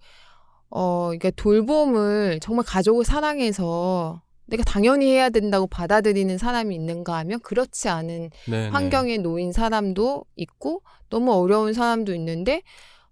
[0.70, 4.22] 어, 이게 돌봄을 정말 가족을 사랑해서
[4.52, 8.68] 내가 당연히 해야 된다고 받아들이는 사람이 있는가 하면 그렇지 않은 네네.
[8.68, 12.62] 환경에 놓인 사람도 있고 너무 어려운 사람도 있는데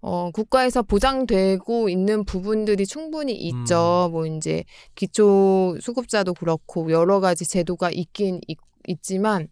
[0.02, 4.10] 어, 국가에서 보장되고 있는 부분들이 충분히 있죠.
[4.12, 4.64] 뭐 이제
[4.94, 9.48] 기초 수급자도 그렇고 여러 가지 제도가 있긴 있, 있지만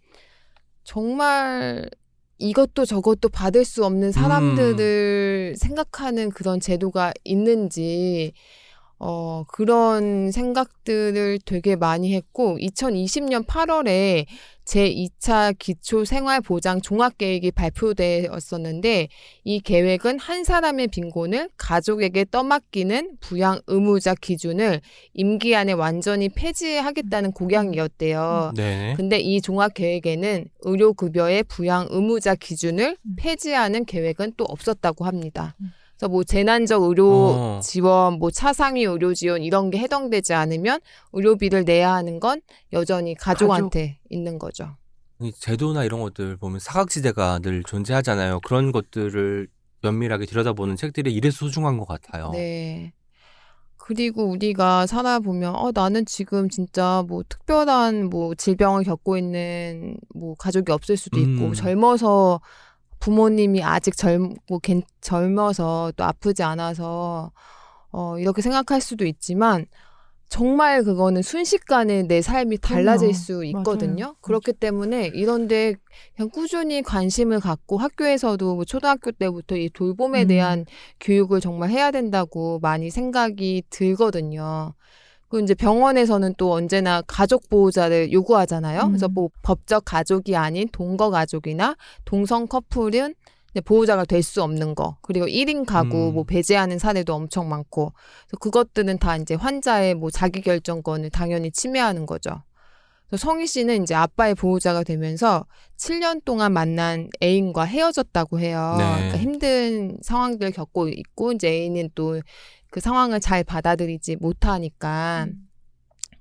[0.84, 1.89] 정말
[2.36, 8.32] 이것도 저것도 받을 수 없는 사람들을 생각하는 그런 제도가 있는지
[9.01, 14.26] 어, 그런 생각들을 되게 많이 했고, 2020년 8월에
[14.64, 19.09] 제2차 기초생활보장 종합계획이 발표되었었는데,
[19.44, 24.80] 이 계획은 한 사람의 빈곤을 가족에게 떠맡기는 부양 의무자 기준을
[25.14, 28.53] 임기 안에 완전히 폐지하겠다는 공약이었대요.
[28.57, 28.94] 네.
[28.96, 33.16] 근데 이 종합계획에는 의료급여의 부양 의무자 기준을 음.
[33.16, 35.55] 폐지하는 계획은 또 없었다고 합니다.
[35.99, 36.01] 음.
[36.01, 37.61] 그래서 뭐 재난적 의료 어.
[37.62, 40.80] 지원, 뭐 차상위 의료 지원 이런 게 해당되지 않으면
[41.12, 42.40] 의료비를 내야 하는 건
[42.72, 44.76] 여전히 가족한테 있는 거죠.
[45.20, 48.40] 이 제도나 이런 것들 보면 사각지대가 늘 존재하잖아요.
[48.46, 49.49] 그런 것들을
[49.82, 52.30] 면밀하게 들여다보는 책들이 이래서 소중한 것 같아요.
[52.30, 52.92] 네.
[53.76, 60.70] 그리고 우리가 살아보면 어 나는 지금 진짜 뭐 특별한 뭐 질병을 겪고 있는 뭐 가족이
[60.70, 61.53] 없을 수도 있고 음.
[61.55, 62.40] 젊어서
[63.01, 67.32] 부모님이 아직 젊고 괜- 젊어서 또 아프지 않아서
[67.90, 69.66] 어 이렇게 생각할 수도 있지만
[70.28, 73.14] 정말 그거는 순식간에 내 삶이 달라질.
[73.14, 74.05] 수 있거든요.
[74.05, 74.16] 맞아요.
[74.20, 75.74] 그렇기 때문에 이런데
[76.14, 80.28] 그냥 꾸준히 관심을 갖고 학교에서도 뭐 초등학교 때부터 이 돌봄에 음.
[80.28, 80.66] 대한
[81.01, 84.74] 교육을 정말 해야 된다고 많이 생각이 들거든요.
[85.29, 88.83] 그리고 이제 병원에서는 또 언제나 가족 보호자를 요구하잖아요.
[88.83, 88.89] 음.
[88.89, 93.14] 그래서 뭐 법적 가족이 아닌 동거 가족이나 동성 커플은
[93.64, 94.97] 보호자가 될 수 없는 거.
[95.03, 96.14] 그리고 1인 가구 음.
[96.14, 97.93] 뭐 배제하는 사례도 엄청 많고.
[98.41, 102.43] 그것들은 다 이제 환자의 뭐 자기 결정권을 당연히 침해하는 거죠.
[103.16, 105.47] 성희 씨는 이제 아빠의 보호자가 되면서
[105.79, 108.74] 7년 동안 만난 애인과 헤어졌다고 해요.
[108.76, 108.85] 네.
[108.85, 112.20] 그러니까 힘든 상황들을 겪고 있고 이제 애인은 또
[112.71, 115.49] 그 상황을 잘 받아들이지 못하니까 음.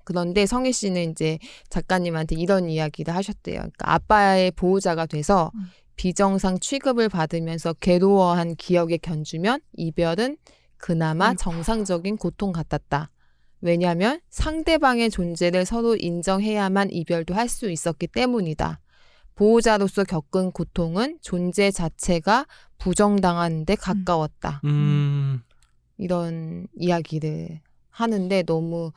[0.03, 1.37] 그런데 성희 씨는 이제
[1.69, 3.57] 작가님한테 이런 이야기를 하셨대요.
[3.57, 5.65] 그러니까 아빠의 보호자가 돼서 음.
[5.97, 10.37] 비정상 취급을 받으면서 괴로워한 기억에 견주면 이별은
[10.77, 11.37] 그나마 아이고.
[11.37, 13.09] 정상적인 고통 같았다.
[13.59, 18.79] 왜냐하면 상대방의 존재를 서로 인정해야만 이별도 할 수 있었기 때문이다.
[19.35, 22.45] 보호자로서 겪은 고통은 존재 자체가
[22.77, 24.61] 부정당하는 데 가까웠다.
[24.65, 25.41] 음,
[25.97, 28.91] 이런 이야기를 하는데 너무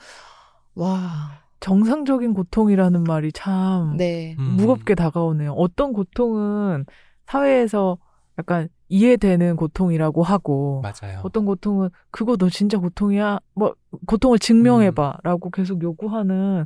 [0.75, 4.37] 와, 정상적인 고통이라는 말이 참 네.
[4.39, 4.57] 음.
[4.57, 5.53] 무겁게 다가오네요.
[5.53, 6.87] 어떤 고통은
[7.27, 7.99] 사회에서
[8.39, 11.21] 약간 이해되는 고통이라고 하고 맞아요.
[11.23, 13.39] 어떤 고통은 그거 너 진짜 고통이야?
[13.55, 13.75] 뭐
[14.07, 16.65] 고통을 증명해봐라고 계속 요구하는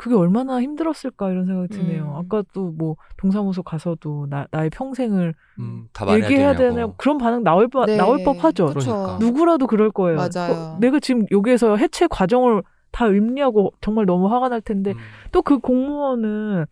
[0.00, 2.04] 그게 얼마나 힘들었을까 이런 생각이 드네요.
[2.04, 2.16] 음.
[2.16, 6.74] 아까도 뭐 동사무소 가서도 나, 나의 평생을 음, 얘기해야 되냐고.
[6.74, 7.98] 되냐 그런 반응 나올 법 네.
[7.98, 8.68] 나올 법하죠.
[8.68, 9.18] 그러니까.
[9.20, 10.16] 누구라도 그럴 거예요.
[10.16, 10.52] 맞아요.
[10.54, 14.98] 어, 내가 지금 여기에서 해체 과정을 다 읊냐고 정말 너무 화가 날 텐데 음,
[15.32, 16.64] 또그 공무원은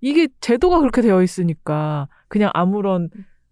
[0.00, 3.10] 이게 제도가 그렇게 되어 있으니까 그냥 아무런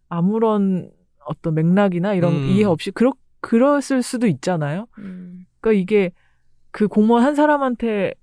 [0.08, 0.92] 아무런
[1.26, 2.38] 어떤 맥락이나 이런 음.
[2.50, 4.86] 이해 없이 그렇 그랬을 수도 있잖아요.
[4.98, 5.44] 음.
[5.60, 6.12] 그러니까 이게
[6.70, 8.14] 그 공무원 한 사람한테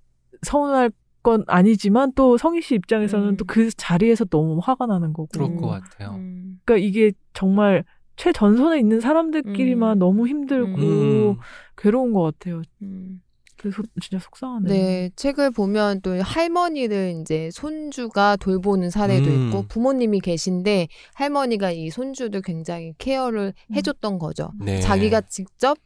[0.41, 0.89] 서운할
[1.23, 3.37] 건 아니지만 또 성희 씨 입장에서는 음.
[3.37, 5.27] 또그 자리에서 너무 화가 나는 거고.
[5.31, 5.57] 그럴 음.
[5.57, 6.15] 것 같아요.
[6.15, 6.59] 음.
[6.65, 7.83] 그러니까 이게 정말
[8.15, 9.99] 최전선에 있는 사람들끼리만 음.
[9.99, 11.37] 너무 힘들고 음.
[11.77, 12.61] 괴로운 것 같아요.
[12.81, 13.21] 음.
[13.61, 14.73] 그래서 진짜 속상하네요.
[14.73, 19.47] 네, 책을 보면 또 할머니를 이제 손주가 돌보는 사례도 음.
[19.47, 23.75] 있고 부모님이 계신데 할머니가 이 손주를 굉장히 케어를 음.
[23.75, 24.51] 해줬던 거죠.
[24.59, 24.79] 네.
[24.79, 25.77] 자기가 직접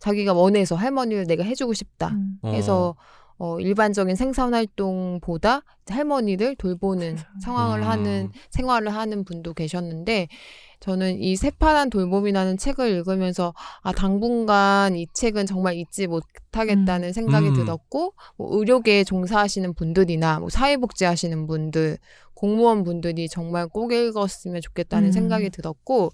[0.00, 2.38] 자기가 원해서 할머니를 내가 해주고 싶다 음.
[2.42, 2.50] 어.
[2.50, 2.96] 해서
[3.40, 7.16] 어, 일반적인 생산 활동보다 할머니를 돌보는.
[7.42, 7.88] 상황을 음.
[7.88, 10.28] 하는 생활을 하는 분도 계셨는데
[10.80, 17.54] 저는 이 새파란 돌봄이라는 책을 읽으면서 아 당분간 이 책은 정말 잊지 못하겠다는 생각이 음.
[17.54, 21.96] 들었고 뭐 의료계에 종사하시는 분들이나 뭐 사회복지 하시는 분들
[22.34, 25.12] 공무원 분들이 정말 꼭 읽었으면 좋겠다는 음.
[25.12, 26.10] 생각이 들었고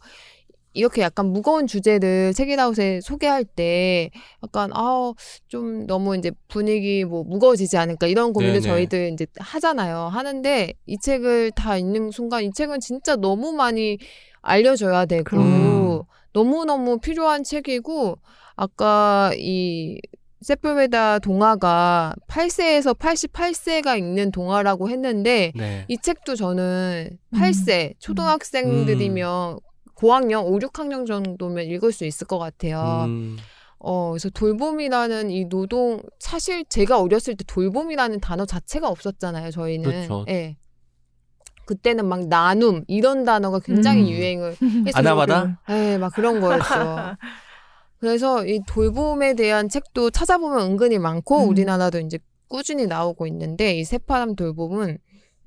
[0.77, 4.11] 이렇게 약간 무거운 주제를 책이라웃에 소개할 때
[4.43, 8.67] 약간 아좀 너무 이제 분위기 뭐 무거워지지 않을까 이런 고민을 네네.
[8.67, 10.09] 저희들 이제 하잖아요.
[10.13, 13.99] 하는데 이 책을 다 읽는 순간 이 책은 진짜 너무 많이
[14.43, 16.07] 알려줘야 되고 그럼요.
[16.33, 18.19] 너무 너무 필요한 책이고
[18.55, 19.99] 아까 이
[20.43, 25.87] 세프베다 동화가 8세에서 88세가 읽는 동화라고 했는데 네.
[25.89, 27.39] 이 책도 저는 음.
[27.39, 29.59] 8세 초등학생들이면
[29.97, 33.05] 고학년 5, 6학년 정도면 읽을 수 있을 것 같아요.
[33.07, 33.39] 음,
[33.79, 39.91] 어, 그래서 돌봄이라는 이 노동 사실 제가 어렸을 때 돌봄이라는 단어 자체가 없었잖아요, 저희는.
[39.91, 40.25] 그렇죠.
[40.29, 40.57] 예.
[41.65, 44.09] 그때는 막 나눔 이런 단어가 굉장히 음.
[44.09, 45.63] 유행을 해서 아나바다?
[45.71, 46.65] 예, 막 그런 거였죠.
[47.99, 51.49] 그래서 이 돌봄에 대한 책도 찾아보면 은근히 많고 음.
[51.49, 52.19] 우리나라도 이제
[52.49, 54.99] 꾸준히 나오고 있는데 이 새파람 돌봄은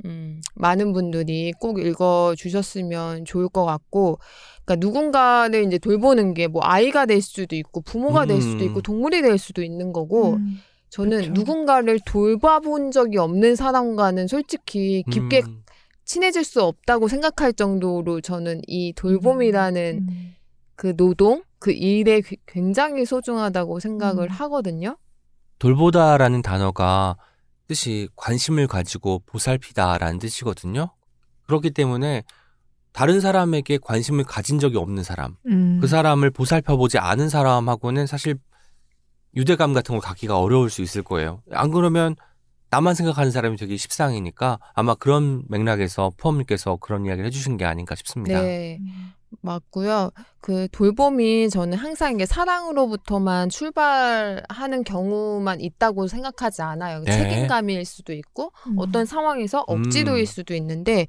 [0.06, 4.20] 음, 많은 분들이 꼭 읽어 주셨으면 좋을 것 같고
[4.66, 8.70] 그러니까 누군가를 이제 돌보는 게 뭐 아이가 될 수도 있고 부모가 될 수도 음.
[8.70, 10.60] 있고 동물이 될 수도 있는 거고 음.
[10.89, 11.32] 저는 그쵸.
[11.34, 15.64] 누군가를 돌봐본 적이 없는 사람과는 솔직히 깊게 음,
[16.06, 20.36] 친해질 수 없다고 생각할 정도로 저는 이 돌봄이라는 음.
[20.76, 24.30] 그 노동, 그 일에 귀- 굉장히 소중하다고 생각을 음.
[24.30, 24.97] 하거든요.
[25.60, 27.18] 돌보다라는 단어가
[27.70, 30.89] 뜻이 관심을 가지고 보살피다라는 뜻이거든요.
[31.45, 32.24] 그렇기 때문에
[32.91, 35.78] 다른 사람에게 관심을 가진 적이 없는 사람, 음.
[35.80, 38.38] 그 사람을 보살펴보지 않은 사람하고는 사실
[39.36, 41.43] 유대감 같은 걸 갖기가 어려울 수 있을 거예요.
[41.51, 42.15] 안 그러면
[42.72, 48.41] 나만 생각하는 사람이 되게 십상이니까 아마 그런 맥락에서 푸엄님께서 그런 이야기를 해주신 게 아닌가 싶습니다.
[48.41, 48.78] 네.
[48.80, 49.13] 음.
[49.41, 50.11] 맞고요.
[50.41, 57.01] 그 돌봄이 저는 항상 이게 사랑으로부터만 출발하는 경우만 있다고 생각하지 않아요.
[57.01, 57.11] 네.
[57.11, 58.76] 책임감일 수도 있고 음.
[58.78, 60.26] 어떤 상황에서 억지로일 음.
[60.26, 61.07] 수도 있는데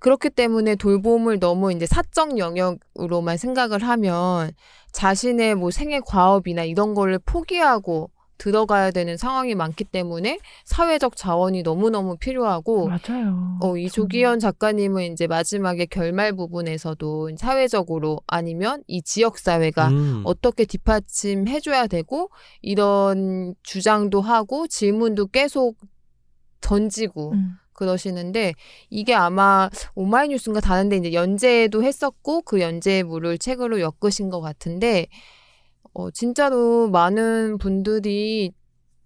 [0.00, 4.50] 그렇기 때문에 돌봄을 너무 이제 사적 영역으로만 생각을 하면
[4.92, 8.10] 자신의 뭐 생애 과업이나 이런 거를 포기하고
[8.40, 13.58] 들어가야 되는 상황이 많기 때문에 사회적 자원이 너무너무 필요하고 맞아요.
[13.60, 20.22] 어, 이 조기현 작가님은 이제 마지막에 결말 부분에서도 사회적으로 아니면 이 지역 사회가 음.
[20.24, 22.30] 어떻게 뒷받침해 줘야 되고
[22.62, 25.76] 이런 주장도 하고 질문도 계속
[26.62, 27.56] 던지고 음.
[27.74, 28.54] 그러시는데
[28.88, 35.08] 이게 아마 오마이뉴스인가 다른데 이제 연재도 했었고 그 연재물을 책으로 엮으신 것 같은데
[35.92, 38.52] 어, 진짜로 많은 분들이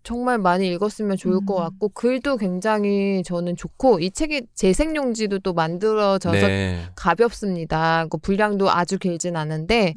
[0.02, 1.62] 정말 많이 읽었으면 좋을 것 음.
[1.62, 6.82] 같고 글도 굉장히 저는 좋고 이 책이 재생용지도 또 만들어져서 네.
[6.94, 8.06] 가볍습니다.
[8.10, 9.94] 그 분량도 아주 길진 않은데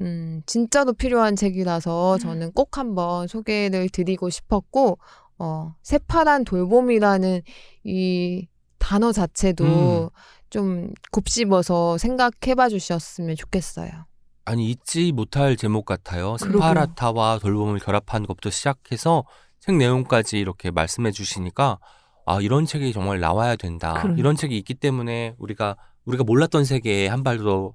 [0.00, 4.98] 음, 진짜로 필요한 책이라서 저는 꼭 한번 소개를 드리고 싶었고,
[5.38, 7.42] 어, 새파란 돌봄이라는
[7.84, 8.46] 이
[8.78, 10.08] 단어 자체도 음.
[10.50, 14.05] 좀 곱씹어서 생각해봐 주셨으면 좋겠어요.
[14.46, 16.36] 아니 잊지 못할 제목 같아요.
[16.38, 19.24] 스파라타와 돌봄을 결합한 것부터 시작해서
[19.58, 21.80] 책 내용까지 이렇게 말씀해 주시니까
[22.24, 23.94] 아 이런 책이 정말 나와야 된다.
[23.94, 24.18] 그러니까.
[24.18, 27.74] 이런 책이 있기 때문에 우리가 우리가 몰랐던 세계에 한 발도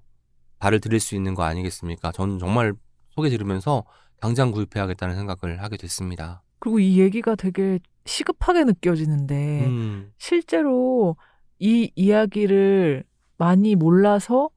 [0.59, 2.13] 발을 들일 수 있는 거 아니겠습니까?
[2.13, 2.73] 저는 정말
[3.09, 3.83] 소개 들으면서
[4.21, 6.41] 당장 구입해야겠다는 생각을 하게 됐습니다.
[6.59, 11.17] 그리고 이 얘기가 되게 시급하게 느껴지는데 음, 실제로
[11.59, 13.03] 이 이야기를
[13.37, 14.49] 많이 몰라서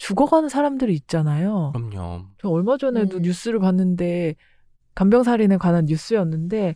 [0.00, 1.72] 죽어가는 사람들이 있잖아요.
[1.74, 2.22] 그럼요.
[2.38, 3.22] 저 얼마 전에도 음.
[3.22, 4.34] 뉴스를 봤는데
[4.94, 6.74] 간병살인에 관한 뉴스였는데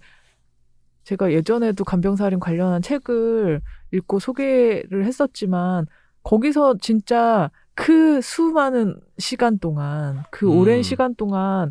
[1.04, 3.62] 제가 예전에도 간병살인 관련한 책을
[3.92, 5.86] 읽고 소개를 했었지만
[6.22, 10.58] 거기서 진짜 그 수많은 시간 동안 그 음.
[10.58, 11.70] 오랜 시간 동안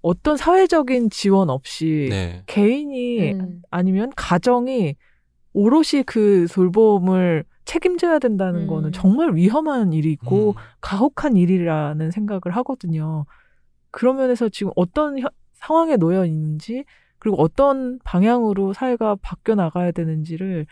[0.00, 2.42] 어떤 사회적인 지원 없이 네.
[2.46, 3.62] 개인이 음.
[3.70, 4.96] 아니면 가정이
[5.52, 8.66] 오롯이 그 돌봄을 책임져야 된다는 음.
[8.66, 13.24] 거는 정말 위험한 일이고 음, 가혹한 일이라는 생각을 하거든요.
[13.90, 16.84] 그런 면에서 지금 어떤 혀- 상황에 놓여 있는지
[17.18, 20.66] 그리고 어떤 방향으로 사회가 바뀌어 나가야 되는지를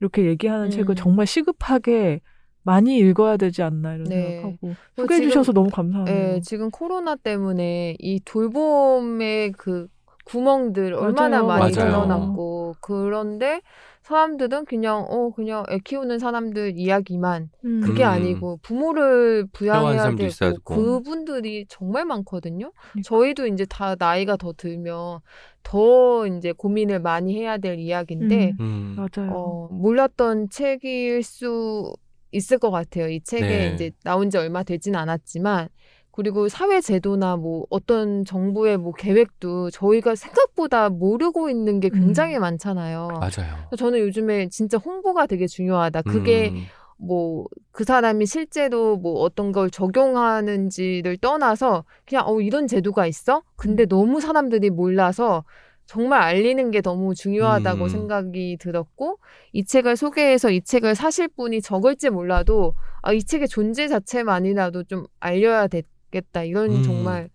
[0.00, 0.70] 이렇게 얘기하는 음.
[0.70, 2.20] 책을 정말 시급하게
[2.62, 4.40] 많이 읽어야 되지 않나 이런 네.
[4.40, 6.14] 생각하고 또 소개해 지금- 주셔서 너무 감사하네요.
[6.34, 9.88] 예, 지금 코로나 때문에 이 돌봄의 그
[10.24, 11.46] 구멍들 얼마나 맞아요.
[11.46, 11.90] 많이 맞아요.
[11.90, 13.60] 드러났고 그런데
[14.04, 17.80] 사람들은 그냥 어 그냥 애 키우는 사람들 이야기만 음.
[17.80, 18.08] 그게 음.
[18.08, 20.62] 아니고 부모를 부양해야 있어야 되고.
[20.62, 22.70] 그분들이 정말 많거든요.
[22.92, 23.00] 그러니까.
[23.02, 25.20] 저희도 이제 다 나이가 더 들면
[25.62, 28.94] 더 이제 고민을 많이 해야 될 이야기인데 음.
[28.96, 29.30] 음, 맞아요.
[29.32, 31.94] 어, 몰랐던 책일 수
[32.30, 33.08] 있을 것 같아요.
[33.08, 33.72] 이 책에 네.
[33.72, 35.68] 이제 나온 지 얼마 되진 않았지만
[36.14, 42.42] 그리고 사회 제도나 뭐 어떤 정부의 뭐 계획도 저희가 생각보다 모르고 있는 게 굉장히 음.
[42.42, 43.08] 많잖아요.
[43.20, 43.56] 맞아요.
[43.76, 46.02] 저는 요즘에 진짜 홍보가 되게 중요하다.
[46.02, 46.62] 그게 음,
[46.98, 53.42] 뭐그 사람이 실제로 뭐 어떤 걸 적용하는지를 떠나서 그냥 어 이런 제도가 있어?
[53.56, 55.42] 근데 너무 사람들이 몰라서
[55.86, 57.88] 정말 알리는 게 너무 중요하다고 음.
[57.88, 59.18] 생각이 들었고
[59.52, 65.04] 이 책을 소개해서 이 책을 사실 분이 적을지 몰라도 아 이 책의 존재 자체만이라도 좀
[65.20, 65.66] 알려야
[66.14, 66.82] 되겠다 이런 음.
[66.82, 67.28] 정말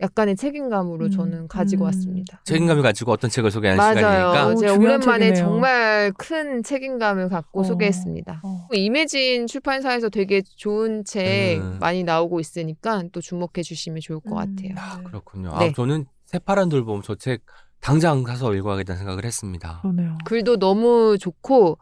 [0.00, 1.10] 약간의 책임감으로 음.
[1.10, 1.86] 저는 가지고 음.
[1.86, 2.40] 왔습니다.
[2.44, 3.96] 책임감을 가지고 어떤 책을 소개하는 맞아요.
[3.96, 5.34] 시간이니까 오, 제가 오랜만에 책이네요.
[5.34, 7.64] 정말 큰 책임감을 갖고 어.
[7.64, 8.40] 소개했습니다.
[8.44, 8.68] 어.
[8.72, 11.78] 이매진 출판사에서 되게 좋은 책 음.
[11.80, 14.36] 많이 나오고 있으니까 또 주목해 주시면 좋을 것 음.
[14.36, 14.74] 같아요.
[14.76, 15.56] 아, 그렇군요.
[15.58, 15.70] 네.
[15.70, 17.42] 아, 저는 새파란 돌봄 저 책
[17.80, 19.80] 당장 가서 읽어야겠다는 생각을 했습니다.
[19.82, 20.18] 그러네요.
[20.24, 21.78] 글도 너무 좋고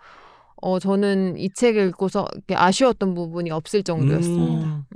[0.63, 4.87] 어 저는 이 책을 읽고서 아쉬웠던 부분이 없을 정도였습니다.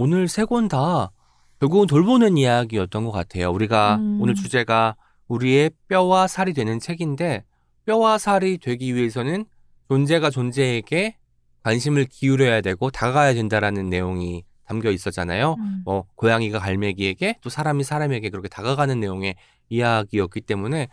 [0.00, 1.10] 오늘 세 권 다
[1.58, 3.50] 결국은 돌보는 이야기였던 것 같아요.
[3.50, 4.20] 우리가 음.
[4.22, 4.94] 오늘 주제가
[5.26, 7.42] 우리의 뼈와 살이 되는 책인데
[7.84, 9.44] 뼈와 살이 되기 위해서는
[9.88, 11.16] 존재가 존재에게
[11.64, 15.56] 관심을 기울여야 되고 다가가야 된다라는 내용이 담겨 있었잖아요.
[15.58, 15.82] 음.
[15.84, 19.34] 뭐 고양이가 갈매기에게 또 사람이 사람에게 그렇게 다가가는 내용의
[19.68, 20.86] 이야기였기 때문에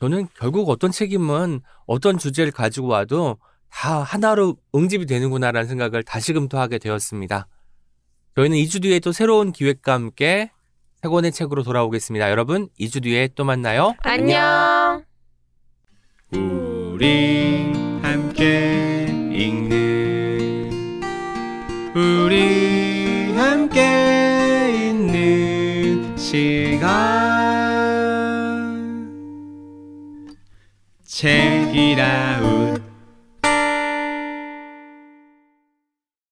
[0.00, 3.36] 저는 결국 어떤 책임은 어떤 주제를 가지고 와도
[3.68, 7.48] 다 하나로 응집이 되는구나라는 생각을 다시금 또 하게 되었습니다.
[8.36, 10.50] 저희는 2주 뒤에 또 새로운 기획과 함께
[11.02, 12.30] 세 권의 책으로 돌아오겠습니다.
[12.30, 13.94] 여러분, 2주 뒤에 또 만나요.
[14.00, 15.02] 안녕.
[16.32, 17.72] 우리
[18.02, 21.00] 함께 읽는
[21.94, 26.92] 우리 함께 있는 시간
[31.06, 32.55] 책이라